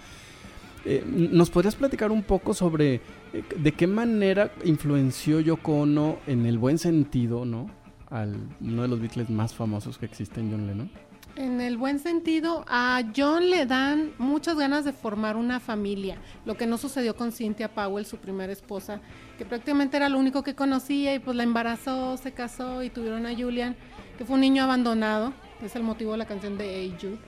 [0.86, 3.02] Eh, ¿Nos podrías platicar un poco sobre
[3.34, 7.66] eh, de qué manera influenció Yoko Ono en el buen sentido, ¿no?
[8.08, 10.90] Al uno de los Beatles más famosos que existen, John Lennon.
[11.36, 16.56] En el buen sentido, a John le dan muchas ganas de formar una familia, lo
[16.56, 19.00] que no sucedió con Cynthia Powell, su primera esposa,
[19.36, 23.26] que prácticamente era lo único que conocía y pues la embarazó, se casó y tuvieron
[23.26, 23.74] a Julian,
[24.16, 27.18] que fue un niño abandonado, es el motivo de la canción de Hey Jude.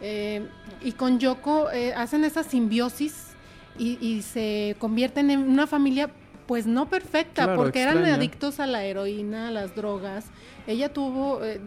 [0.00, 0.48] Eh,
[0.80, 3.34] y con Yoko eh, hacen esa simbiosis
[3.78, 6.10] y, y se convierten en una familia
[6.46, 10.24] pues no perfecta, Claro, porque eran adictos a la heroína, a las drogas.
[10.66, 11.60] Ella tuvo eh,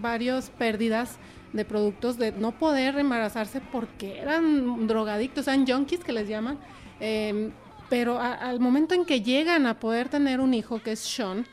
[0.00, 1.18] varias pérdidas
[1.52, 6.58] de productos de no poder embarazarse porque eran drogadictos, eran junkies que les llaman.
[7.00, 7.50] Eh,
[7.88, 11.46] pero al momento en que llegan a poder tener un hijo, que es Sean,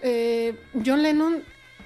[0.00, 1.42] eh, John Lennon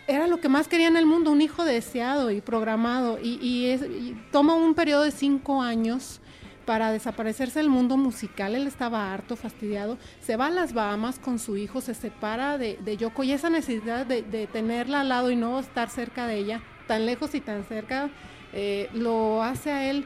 [0.06, 3.18] era lo que más quería en el mundo, un hijo deseado y programado.
[3.22, 6.20] Y, toma un periodo de cinco años
[6.64, 8.54] para desaparecerse del mundo musical.
[8.54, 9.98] Él estaba harto, fastidiado.
[10.20, 13.50] Se va a las Bahamas con su hijo, se separa de, de Yoko y esa
[13.50, 17.64] necesidad de tenerla al lado y no estar cerca de ella, tan lejos y tan
[17.64, 18.10] cerca,
[18.52, 20.04] eh, lo hace a él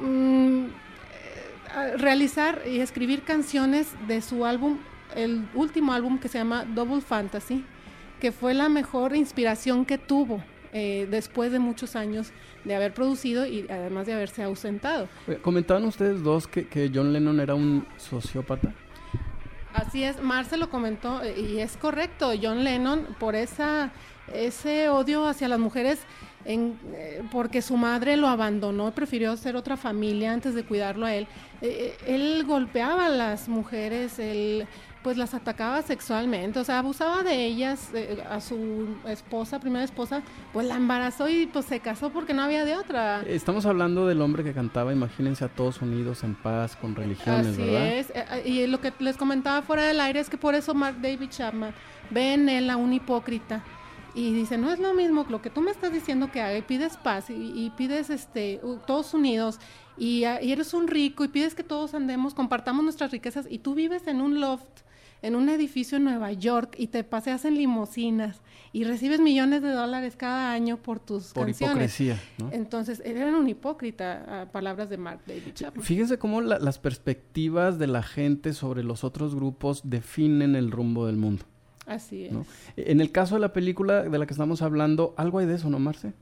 [0.00, 4.78] mm, eh, realizar y escribir canciones de su álbum,
[5.14, 7.64] el último álbum que se llama Double Fantasy,
[8.20, 10.42] que fue la mejor inspiración que tuvo
[10.72, 12.32] eh, después de muchos años
[12.64, 15.08] de haber producido y además de haberse ausentado.
[15.42, 18.74] Comentaban ustedes dos que John Lennon era un sociópata.
[19.88, 22.32] Así es, Marce lo comentó eh, y es correcto.
[22.38, 23.90] John Lennon, por esa
[24.34, 25.98] ese odio hacia las mujeres,
[26.44, 31.14] en, eh, porque su madre lo abandonó, prefirió ser otra familia antes de cuidarlo a
[31.14, 31.26] él.
[31.62, 34.66] Eh, él golpeaba a las mujeres, él
[35.02, 40.22] pues las atacaba sexualmente, o sea, abusaba de ellas, eh, a su esposa, primera esposa,
[40.52, 43.22] pues la embarazó y pues se casó porque no había de otra.
[43.22, 47.62] Estamos hablando del hombre que cantaba, imagínense a todos unidos en paz, con religiones, Así
[47.62, 47.86] ¿verdad?
[47.86, 48.10] es.
[48.10, 50.96] eh, eh, Y lo que les comentaba fuera del aire es que por eso Mark
[51.00, 51.72] David Chapman
[52.10, 53.62] ve en él a un hipócrita.
[54.14, 56.62] Y dice, no es lo mismo lo que tú me estás diciendo que haga y
[56.62, 59.60] pides paz y, y pides este todos unidos
[59.96, 63.74] y, y eres un rico y pides que todos andemos, compartamos nuestras riquezas y tú
[63.74, 64.80] vives en un loft,
[65.22, 68.40] en un edificio en Nueva York y te paseas en limusinas
[68.72, 71.72] y recibes millones de dólares cada año por tus Por canciones.
[72.00, 72.50] hipocresía, ¿no?
[72.52, 75.84] Entonces, él era un hipócrita, a palabras de Mark David Chapman.
[75.84, 81.06] Fíjense cómo la- las perspectivas de la gente sobre los otros grupos definen el rumbo
[81.06, 81.44] del mundo.
[81.86, 82.32] Así es.
[82.32, 82.44] ¿no?
[82.76, 85.70] En el caso de la película de la que estamos hablando, algo hay de eso,
[85.70, 86.12] ¿no, Marce?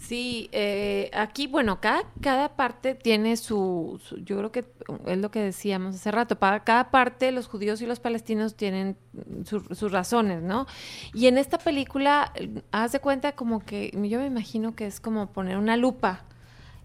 [0.00, 4.64] Sí, eh, aquí, bueno, cada, cada parte tiene su, yo creo que
[5.06, 8.96] es lo que decíamos hace rato, para cada parte los judíos y los palestinos tienen
[9.44, 10.66] su- sus razones, ¿no?
[11.14, 15.00] Y en esta película, eh, haz de cuenta como que, yo me imagino que es
[15.00, 16.22] como poner una lupa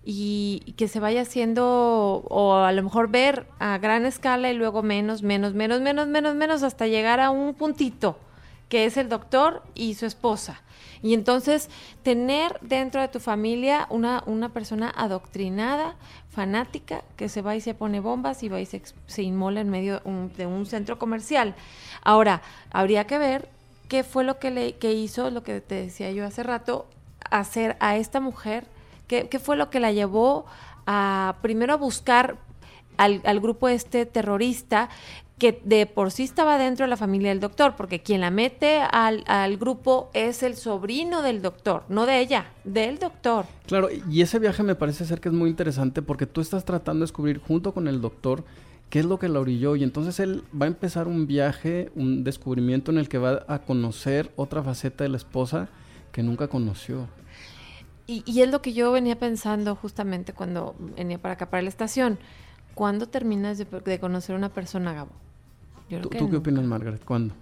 [0.03, 4.81] y que se vaya haciendo, o a lo mejor ver a gran escala y luego
[4.81, 8.17] menos, menos, menos, menos, menos, menos, hasta llegar a un puntito,
[8.69, 10.61] que es el doctor y su esposa.
[11.03, 11.69] Y entonces
[12.01, 15.95] tener dentro de tu familia una, una persona adoctrinada,
[16.31, 19.69] fanática, que se va y se pone bombas y va y se, se inmola en
[19.69, 21.53] medio un- de un centro comercial.
[22.03, 22.41] Ahora,
[22.71, 23.49] habría que ver
[23.89, 26.87] qué fue lo que, le, que hizo, lo que te decía yo hace rato,
[27.29, 28.65] hacer a esta mujer,
[29.07, 30.45] qué, qué fue lo que la llevó
[30.87, 32.37] a primero a buscar
[32.97, 34.89] al, al grupo este terrorista
[35.37, 38.79] que de por sí estaba dentro de la familia del doctor, porque quien la mete
[38.79, 43.45] al, al grupo es el sobrino del doctor, no de ella, del doctor.
[43.65, 46.99] Claro, y ese viaje me parece ser que es muy interesante porque tú estás tratando
[46.99, 48.43] de descubrir junto con el doctor
[48.89, 52.23] qué es lo que la orilló y entonces él va a empezar un viaje, un
[52.23, 55.67] descubrimiento en el que va a conocer otra faceta de la esposa
[56.11, 57.07] que nunca conoció.
[58.05, 61.69] Y, y es lo que yo venía pensando justamente cuando venía para acá, para la
[61.69, 62.19] estación.
[62.75, 65.11] ¿Cuándo terminas de, de conocer a una persona, Gabo?
[65.89, 66.37] Yo creo ¿Tú, que tú qué nunca.
[66.39, 67.03] opinas, Margaret?
[67.03, 67.33] ¿Cuándo?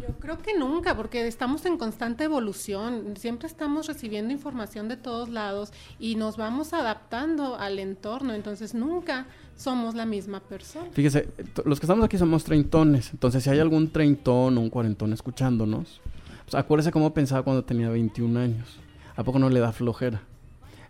[0.00, 5.28] Yo creo que nunca, porque estamos en constante evolución, siempre estamos recibiendo información de todos
[5.28, 9.26] lados y nos vamos adaptando al entorno, entonces nunca
[9.56, 10.88] somos la misma persona.
[10.92, 11.28] Fíjese,
[11.64, 16.00] los que estamos aquí somos treintones, entonces si hay algún treintón o un cuarentón escuchándonos,
[16.44, 18.78] pues acuérdese cómo pensaba cuando tenía 21 años.
[19.16, 20.22] ¿A poco no le da flojera?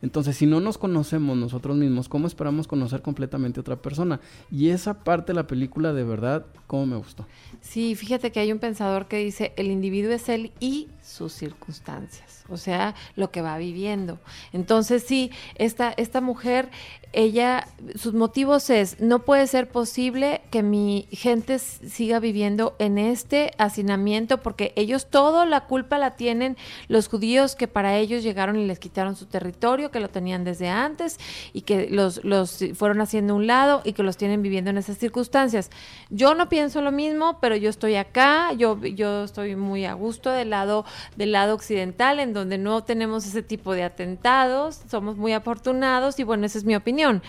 [0.03, 4.21] Entonces, si no nos conocemos nosotros mismos, ¿cómo esperamos conocer completamente a otra persona?
[4.51, 7.27] Y esa parte de la película, de verdad, ¿cómo me gustó?
[7.61, 12.40] Sí, fíjate que hay un pensador que dice, el individuo es él y sus circunstancias,
[12.51, 14.19] o sea, lo que va viviendo.
[14.53, 16.71] Entonces, sí, esta, esta mujer,
[17.13, 23.53] ella, sus motivos es, no puede ser posible que mi gente siga viviendo en este
[23.59, 26.57] hacinamiento, porque ellos todo la culpa la tienen
[26.89, 30.69] los judíos que para ellos llegaron y les quitaron su territorio, que lo tenían desde
[30.69, 31.19] antes
[31.53, 34.99] y que los, los fueron haciendo un lado y que los tienen viviendo en esas
[34.99, 35.71] circunstancias.
[36.11, 40.31] Yo no pienso lo mismo, pero yo estoy acá, yo, yo estoy muy a gusto
[40.31, 40.85] del lado,
[41.17, 46.25] del lado occidental, en donde no tenemos ese tipo de atentados, somos muy afortunados y
[46.25, 47.23] bueno, esa es mi opinión.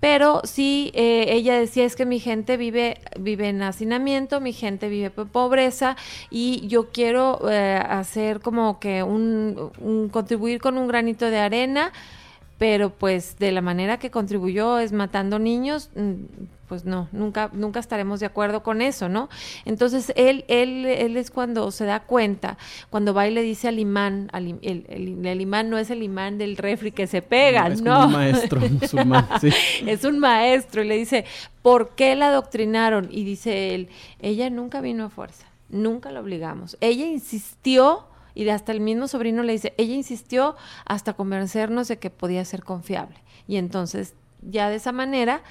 [0.00, 4.88] Pero sí, eh, ella decía es que mi gente vive, vive en hacinamiento, mi gente
[4.88, 5.96] vive en pobreza
[6.30, 11.92] y yo quiero eh, hacer como que un, un- contribuir con un granito de arena
[12.58, 16.12] pero pues de la manera que contribuyó es matando niños, mm,
[16.68, 19.28] pues no, nunca, nunca estaremos de acuerdo con eso, ¿no?
[19.66, 22.58] Entonces él, él, él es cuando se da cuenta,
[22.90, 26.02] cuando va y le dice al imán, al el, el- el imán no es el
[26.02, 28.06] imán del refri que se pega, es no.
[28.06, 29.50] un maestro musulmán, sí.
[29.86, 31.24] es un maestro y le dice,
[31.62, 33.08] ¿por qué la adoctrinaron?
[33.12, 33.88] Y dice él,
[34.20, 36.76] ella nunca vino a fuerza, nunca la obligamos.
[36.80, 38.06] Ella insistió
[38.36, 42.62] y hasta el mismo sobrino le dice, ella insistió hasta convencernos de que podía ser
[42.62, 43.16] confiable.
[43.48, 45.42] Y entonces ya de esa manera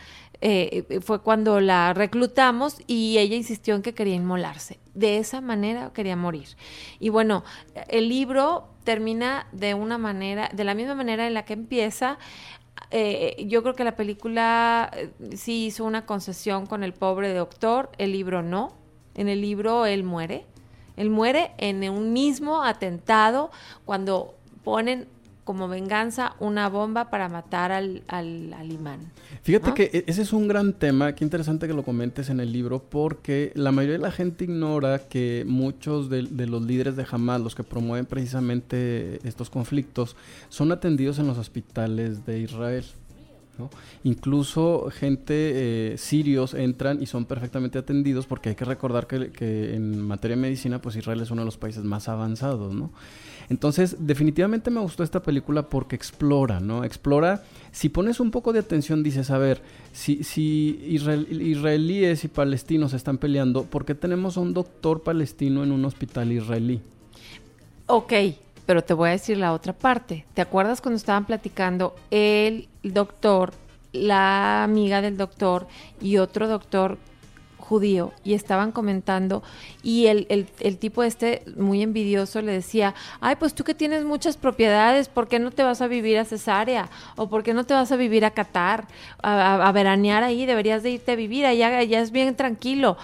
[0.41, 4.79] eh, fue cuando la reclutamos y ella insistió en que quería inmolarse.
[4.93, 6.49] De esa manera quería morir.
[6.99, 7.43] Y bueno,
[7.87, 12.19] el libro termina de una manera, de la misma manera en la que empieza.
[12.91, 17.89] Eh, yo creo que la película eh, sí hizo una concesión con el pobre doctor,
[17.97, 18.75] el libro no.
[19.15, 20.45] En el libro él muere.
[20.97, 23.51] Él muere en un mismo atentado
[23.85, 25.07] cuando ponen
[25.45, 29.11] como venganza una bomba para matar al, al, al imán.
[29.43, 29.73] Fíjate ¿no?
[29.75, 32.79] que e- ese es un gran tema, qué interesante que lo comentes en el libro,
[32.81, 37.41] porque la mayoría de la gente ignora que muchos de, de los líderes de Hamas,
[37.41, 40.15] los que promueven precisamente estos conflictos,
[40.49, 42.83] son atendidos en los hospitales de Israel.
[44.03, 45.33] Incluso gente
[45.93, 50.41] eh, sirios entran y son perfectamente atendidos porque hay que recordar que, en materia de
[50.41, 52.91] medicina pues Israel es uno de los países más avanzados, ¿no?
[53.47, 56.83] Entonces, definitivamente me gustó esta película porque explora, ¿no?
[56.83, 59.61] Explora, si pones un poco de atención, dices, a ver,
[59.93, 65.63] si, si israel- israelíes y palestinos están peleando, ¿por qué tenemos a un doctor palestino
[65.63, 66.81] en un hospital israelí?
[67.85, 68.13] Ok,
[68.65, 70.25] pero te voy a decir la otra parte.
[70.33, 73.53] ¿Te acuerdas cuando estaban platicando el doctor,
[73.93, 75.67] la amiga del doctor
[76.01, 76.97] y otro doctor
[77.57, 79.41] judío y estaban comentando
[79.81, 84.03] y el, el, el tipo este muy envidioso le decía, ay, pues tú que tienes
[84.05, 86.89] muchas propiedades, ¿por qué no te vas a vivir a Cesárea?
[87.15, 88.85] ¿O por qué no te vas a vivir a Qatar?
[89.23, 92.97] A, a- veranear ahí, deberías de irte a vivir, allá, allá es bien tranquilo.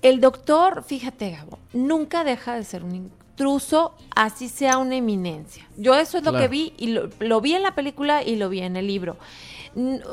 [0.00, 2.94] El doctor, fíjate, Gabo, nunca deja de ser un
[3.32, 5.66] intruso, así sea una eminencia.
[5.76, 6.44] Yo eso es lo Claro.
[6.44, 9.16] que vi y lo, lo vi en la película y lo vi en el libro.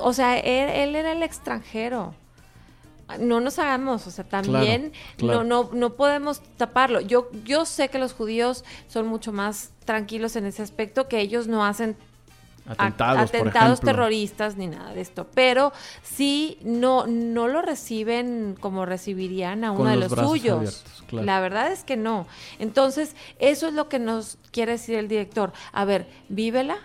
[0.02, 2.14] O sea, él, él era el extranjero.
[3.20, 5.44] No nos hagamos, o sea, también claro.
[5.44, 7.02] No, no, no podemos taparlo.
[7.02, 11.48] Yo, yo sé que los judíos son mucho más tranquilos en ese aspecto, que ellos
[11.48, 11.98] no hacen
[12.70, 18.86] Atentados, por atentados terroristas ni nada de esto, pero sí no no lo reciben como
[18.86, 20.58] recibirían a Con uno de los suyos.
[20.58, 21.26] abiertos, claro.
[21.26, 22.28] La verdad es que no.
[22.60, 25.52] Entonces, eso es lo que nos quiere decir el director.
[25.72, 26.78] A ver, vívela,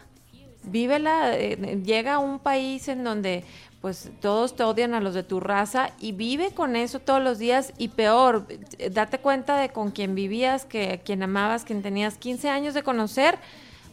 [0.64, 3.44] vívela, eh, llega a un país en donde
[3.80, 7.38] pues todos te odian a los de tu raza y vive con eso todos los
[7.38, 8.46] días y peor,
[8.90, 13.38] date cuenta de con quien vivías, que quien amabas, quien tenías 15 años de conocer,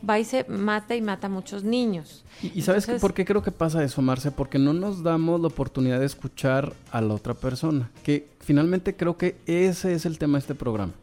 [0.07, 2.23] va y se mata y mata a muchos niños.
[2.41, 4.31] Y, y sabes que Entonces- por qué creo que pasa eso, Marce?
[4.31, 7.89] Porque no nos damos la oportunidad de escuchar a la otra persona.
[8.03, 10.93] Que finalmente creo que ese es el tema de este programa.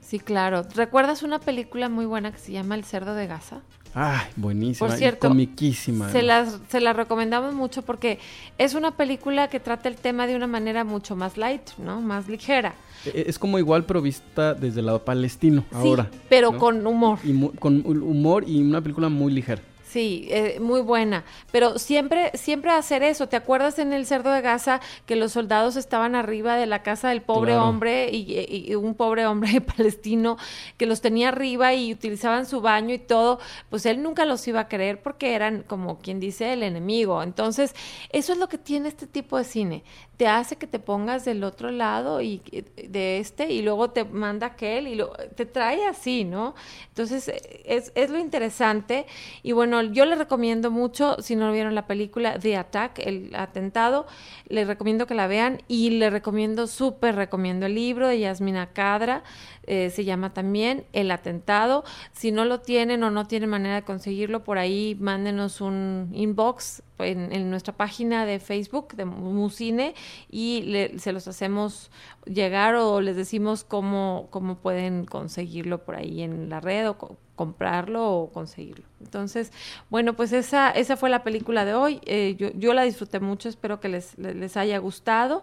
[0.00, 0.62] Sí, claro.
[0.74, 3.60] ¿Recuerdas una película muy buena que se llama El cerdo de Gaza?
[3.94, 4.88] Ay, buenísima.
[4.88, 6.10] Por y cierto, comiquísima.
[6.10, 8.18] Se las, se la recomendamos mucho porque
[8.56, 12.00] es una película que trata el tema de una manera mucho más light, ¿no?
[12.00, 12.74] Más ligera.
[13.04, 16.10] E- Es como igual, pero vista desde el lado palestino ahora.
[16.30, 16.58] pero ¿no?
[16.58, 17.18] con humor.
[17.22, 19.60] Y mu- con hu- humor y una película muy ligera.
[19.92, 21.22] Sí, eh, muy buena.
[21.50, 23.28] Pero siempre, siempre hacer eso.
[23.28, 27.10] ¿Te acuerdas en el cerdo de Gaza que los soldados estaban arriba de la casa
[27.10, 27.68] del pobre Claro.
[27.68, 30.38] hombre y, y un pobre hombre palestino
[30.78, 33.38] que los tenía arriba y utilizaban su baño y todo?
[33.68, 37.22] Pues él nunca los iba a querer porque eran, como quien dice, el enemigo.
[37.22, 37.74] Entonces,
[38.08, 39.84] eso es lo que tiene este tipo de cine.
[40.22, 42.40] Te hace que te pongas del otro lado y
[42.76, 46.54] de este y luego te manda aquel y lo, te trae así, ¿no?
[46.86, 49.06] Entonces, eh, es, es lo interesante.
[49.42, 54.06] Y bueno, yo les recomiendo mucho, si no vieron la película The Attack, el atentado,
[54.46, 59.24] les recomiendo que la vean y les recomiendo, súper recomiendo el libro de Yasmina Cadra,
[59.66, 61.82] eh, se llama también El atentado.
[62.12, 66.84] Si no lo tienen o no tienen manera de conseguirlo, por ahí mándenos un inbox
[66.98, 69.94] en, en nuestra página de Facebook de Musine
[70.30, 71.90] y le- se los hacemos
[72.26, 77.16] llegar o les decimos cómo, cómo pueden conseguirlo por ahí en la red o co-
[77.34, 78.84] comprarlo o conseguirlo.
[79.00, 79.52] Entonces,
[79.90, 82.00] bueno, pues esa, esa fue la película de hoy.
[82.06, 85.42] Eh, yo, yo la disfruté mucho, espero que les, les les haya gustado.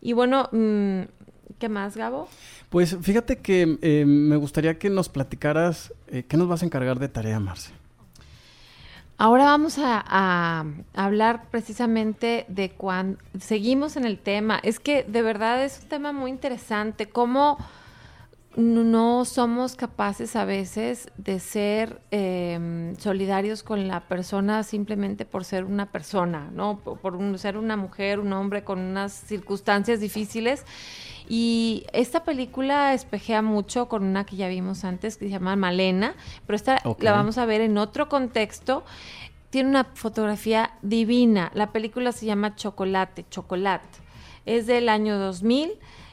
[0.00, 1.00] Y bueno, mm,
[1.58, 2.28] ¿qué más, Gabo?
[2.68, 6.98] Pues fíjate que eh, me gustaría que nos platicaras eh, qué nos vas a encargar
[7.00, 7.72] de tarea, Marce.
[9.22, 10.64] Ahora vamos a,
[10.94, 14.58] hablar precisamente de cuando seguimos en el tema.
[14.62, 17.10] Es que de verdad es un tema muy interesante.
[17.10, 17.58] Cómo
[18.56, 25.66] no somos capaces a veces de ser eh, solidarios con la persona simplemente por ser
[25.66, 26.78] una persona, ¿no?
[26.78, 30.64] Por, ser una mujer, un hombre con unas circunstancias difíciles.
[31.32, 36.16] Y esta película espejea mucho con una que ya vimos antes que se llama Malena,
[36.44, 38.82] pero esta la vamos a ver en otro contexto.
[39.50, 41.52] Tiene una fotografía divina.
[41.54, 43.86] La película se llama Chocolate, Chocolate.
[44.44, 45.70] Es del año 2000.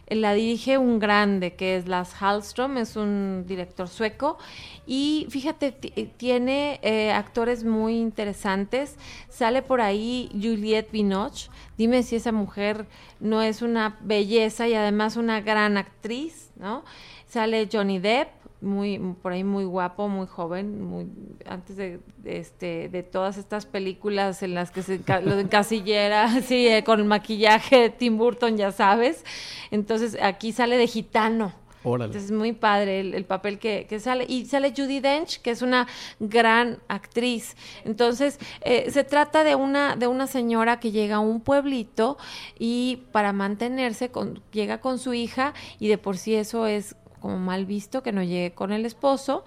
[0.10, 4.38] La dirige un grande que es Lars Hallström, es un director sueco.
[4.86, 8.96] Y fíjate, eh, tiene eh, actores muy interesantes.
[9.30, 11.50] Sale por ahí Juliette Binoche.
[11.78, 12.86] Dime si esa mujer
[13.20, 16.86] no es una belleza y además una gran actriz, ¿no?
[17.28, 18.30] Sale Johnny Depp,
[18.62, 21.08] muy por ahí muy guapo, muy joven, muy
[21.46, 26.68] antes de, de este de todas estas películas en las que se lo encasillera, sí,
[26.68, 29.24] eh, con el maquillaje de Tim Burton, ya sabes.
[29.72, 31.54] Entonces, aquí sale de gitano.
[31.84, 32.08] Órale.
[32.12, 34.26] Entonces, muy padre el, el papel que, que sale.
[34.28, 35.88] Y sale Judy Dench, que es una
[36.20, 37.56] gran actriz.
[37.86, 42.18] Entonces, eh, se trata de una, de una señora que llega a un pueblito
[42.60, 47.38] y para mantenerse con- llega con su hija y de por sí eso es como
[47.38, 49.44] mal visto que no llegue con el esposo.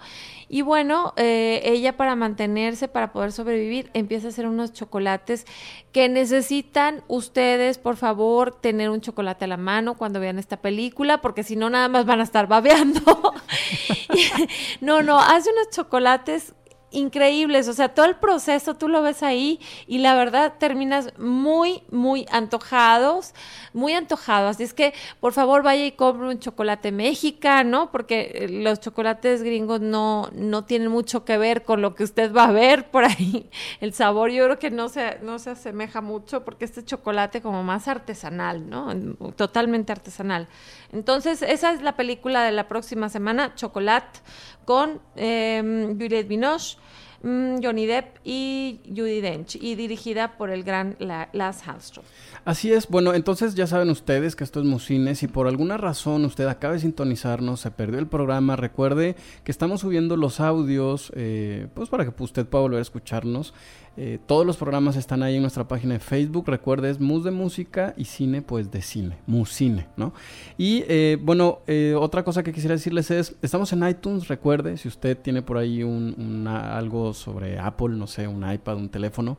[0.49, 5.45] Y bueno, eh, ella para mantenerse, para poder sobrevivir, empieza a hacer unos chocolates
[5.91, 11.19] que necesitan ustedes, por favor, tener un chocolate a la mano cuando vean esta película,
[11.21, 13.01] porque si no, nada más van a estar babeando.
[14.81, 16.53] no, no, hace unos chocolates
[16.91, 21.83] increíbles, o sea, todo el proceso tú lo ves ahí y la verdad terminas muy,
[21.89, 23.33] muy antojados,
[23.73, 28.49] muy antojado, así es que por favor vaya y compre un chocolate mexicano, porque eh,
[28.49, 32.51] los chocolates gringos no, no tienen mucho que ver con lo que usted va a
[32.51, 36.65] ver por ahí, el sabor yo creo que no se, no se asemeja mucho porque
[36.65, 38.93] este chocolate como más artesanal, ¿no?
[39.33, 40.47] Totalmente artesanal.
[40.91, 44.19] Entonces, esa es la película de la próxima semana, Chocolate,
[44.65, 46.77] con eh, Juliette Binoche,
[47.23, 52.03] mm, Johnny Depp y Judy Dench, y dirigida por el gran La- Lars Hallström.
[52.43, 55.13] Así es, bueno, entonces ya saben ustedes que esto es Musine.
[55.13, 59.81] Si por alguna razón usted acaba de sintonizarnos, se perdió el programa, recuerde que estamos
[59.81, 63.53] subiendo los audios, eh, pues para que usted pueda volver a escucharnos.
[63.97, 66.47] Eh, todos los programas están ahí en nuestra página de Facebook.
[66.47, 70.13] Recuerde, es Mus de Música y Cine, pues de Cine, Musine, ¿no?
[70.57, 74.87] Y eh, bueno, eh, otra cosa que quisiera decirles es, estamos en iTunes, recuerde, si
[74.87, 79.37] usted tiene por ahí un, algo sobre Apple, no sé, un iPad, un teléfono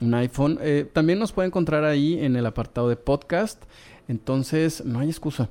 [0.00, 0.58] un iPhone.
[0.92, 3.62] También nos puede encontrar ahí en el apartado de podcast.
[4.08, 5.48] Entonces, no hay excusa.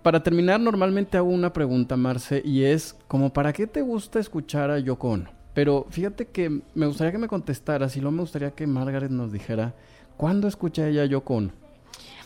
[0.00, 4.70] Para terminar, normalmente hago una pregunta, Marce, y es como, ¿para qué te gusta escuchar
[4.70, 5.43] a Yoko Ono?
[5.54, 9.32] Pero fíjate que me gustaría que me contestaras y luego me gustaría que Margaret nos
[9.32, 9.74] dijera,
[10.16, 11.52] ¿cuándo escucha ella Yoko Ono?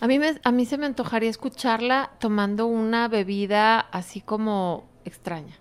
[0.01, 5.57] A mí, me, a mí se me antojaría escucharla tomando una bebida así como extraña.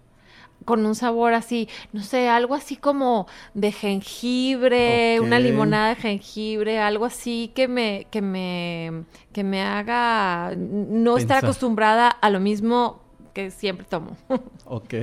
[0.65, 6.79] Con un sabor así, no sé, algo así como de jengibre, una limonada de jengibre,
[6.79, 9.03] algo así que me, que me,
[9.33, 13.01] que me haga no estar acostumbrada a lo mismo
[13.33, 14.17] que siempre tomo.
[14.65, 14.93] Ok.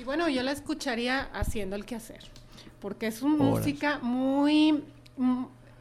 [0.00, 2.22] Y bueno, yo la escucharía haciendo el quehacer,
[2.80, 4.82] porque es una música muy...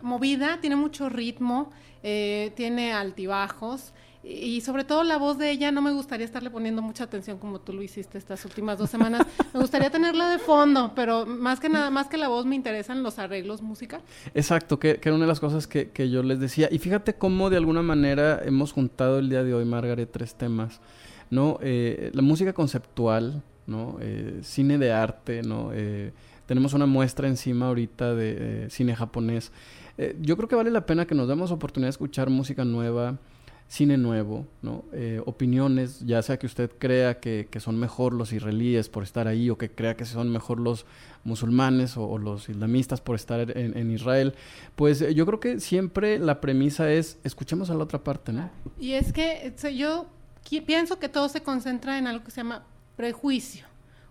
[0.01, 1.72] movida, tiene mucho ritmo,
[2.03, 3.93] eh, tiene altibajos.
[4.22, 7.61] Y sobre todo la voz de ella, no me gustaría estarle poniendo mucha atención como
[7.61, 9.26] tú lo hiciste estas últimas dos semanas.
[9.53, 13.01] me gustaría tenerla de fondo, pero más que nada, más que la voz, me interesan
[13.01, 14.05] los arreglos musicales.
[14.34, 16.67] Exacto, que, que, era una de las cosas que, que, yo les decía.
[16.70, 20.82] Y fíjate cómo de alguna manera hemos juntado el día de hoy, Margaret, tres temas.
[21.30, 21.59] ¿no?
[21.61, 23.97] Eh, la música conceptual, ¿no?
[24.01, 25.72] Eh, cine de arte, ¿no?
[25.74, 26.11] Eh,
[26.45, 29.51] tenemos una muestra encima ahorita de cine japonés.
[30.20, 33.20] yo creo que vale la pena que nos demos oportunidad de escuchar música nueva,
[33.70, 34.45] cine nuevo.
[34.91, 39.49] Eh, opiniones, ya sea que usted crea que, son mejor los israelíes por estar ahí
[39.49, 40.86] o que crea que son mejor los
[41.24, 44.34] musulmanes o, los islamistas por estar en, Israel,
[44.76, 48.49] pues eh, yo creo que siempre la premisa es escuchemos a la otra parte, ¿no?
[48.80, 50.07] Y es que yo
[50.65, 52.63] pienso que todo se concentra en algo que se llama
[53.00, 53.66] prejuicio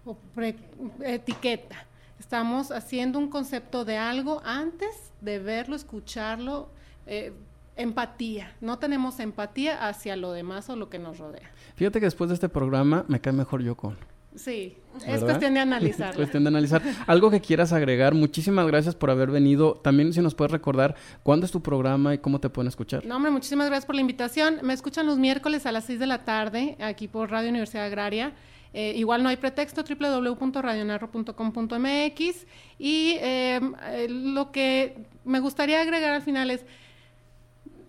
[0.07, 0.57] o pre
[1.05, 1.77] etiqueta.
[2.19, 6.71] Estamos haciendo un concepto de algo antes de verlo, escucharlo,
[7.07, 7.35] eh,
[7.77, 8.57] empatía.
[8.63, 11.51] No tenemos empatía hacia lo demás o lo que nos rodea.
[11.77, 13.99] Fíjate que después de este programa me cae mejor yo con.
[14.35, 16.15] Sí, es cuestión de analizar.
[16.17, 16.81] cuestión de analizar.
[17.07, 18.15] Algo que quieras agregar.
[18.15, 19.75] Muchísimas gracias por haber venido.
[19.75, 23.05] También si nos puedes recordar cuándo es tu programa y cómo te pueden escuchar.
[23.05, 24.61] No, hombre, muchísimas gracias por la invitación.
[24.63, 28.33] Me escuchan los miércoles a las 6 de la tarde aquí por Radio Universidad Agraria.
[28.75, 32.47] Eh, igual no hay pretexto, www.radionarro.com.mx.
[32.79, 33.61] Y eh,
[34.09, 36.65] lo que me gustaría agregar al final es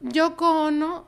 [0.02, 1.06] Yoko Ono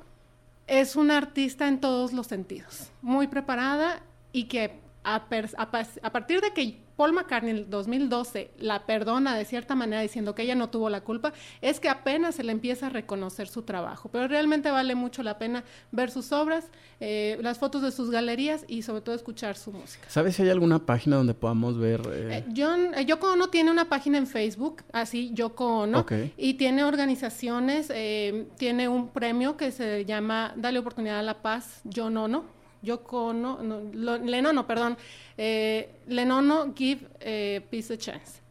[0.67, 6.53] es una artista en todos los sentidos, muy preparada y que a, a, partir de
[6.53, 10.69] que Paul McCartney en el 2012 la perdona de cierta manera diciendo que ella no
[10.69, 14.09] tuvo la culpa, es que apenas se le empieza a reconocer su trabajo.
[14.11, 18.65] Pero realmente vale mucho la pena ver sus obras, eh, las fotos de sus galerías
[18.67, 20.07] y sobre todo escuchar su música.
[20.09, 22.01] ¿Sabes si hay alguna página donde podamos ver?
[22.01, 22.45] Eh?
[22.47, 26.35] Eh, John, eh, Yoko Ono tiene una página en Facebook, así Yoko Ono, okay.
[26.37, 31.81] y tiene organizaciones, eh, tiene un premio que se llama Dale oportunidad a la paz,
[31.91, 33.59] John Ono Yoko no,
[33.93, 34.97] lo, Lenono, perdón,
[35.37, 38.41] eh, Lenono Give eh, Peace a Chance.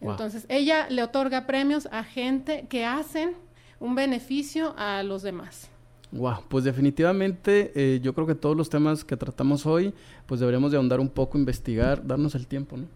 [0.00, 0.12] Wow.
[0.12, 3.34] Entonces, ella le otorga premios a gente que hacen
[3.80, 5.68] un beneficio a los demás.
[6.12, 9.92] Wow, pues definitivamente eh, yo creo que todos los temas que tratamos hoy,
[10.26, 12.86] pues deberíamos de ahondar un poco, investigar, darnos el tiempo, ¿no?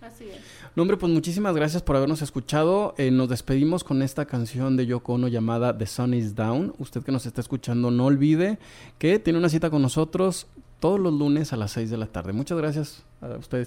[0.00, 0.38] Así es.
[0.76, 2.94] No, hombre, pues muchísimas gracias por habernos escuchado.
[2.98, 6.74] Eh, nos despedimos con esta canción de Yoko Ono llamada The Sun is Down.
[6.78, 8.58] Usted que nos está escuchando, no olvide
[8.98, 10.46] que tiene una cita con nosotros
[10.78, 12.32] todos los lunes a las 6 de la tarde.
[12.32, 13.66] Muchas gracias a ustedes,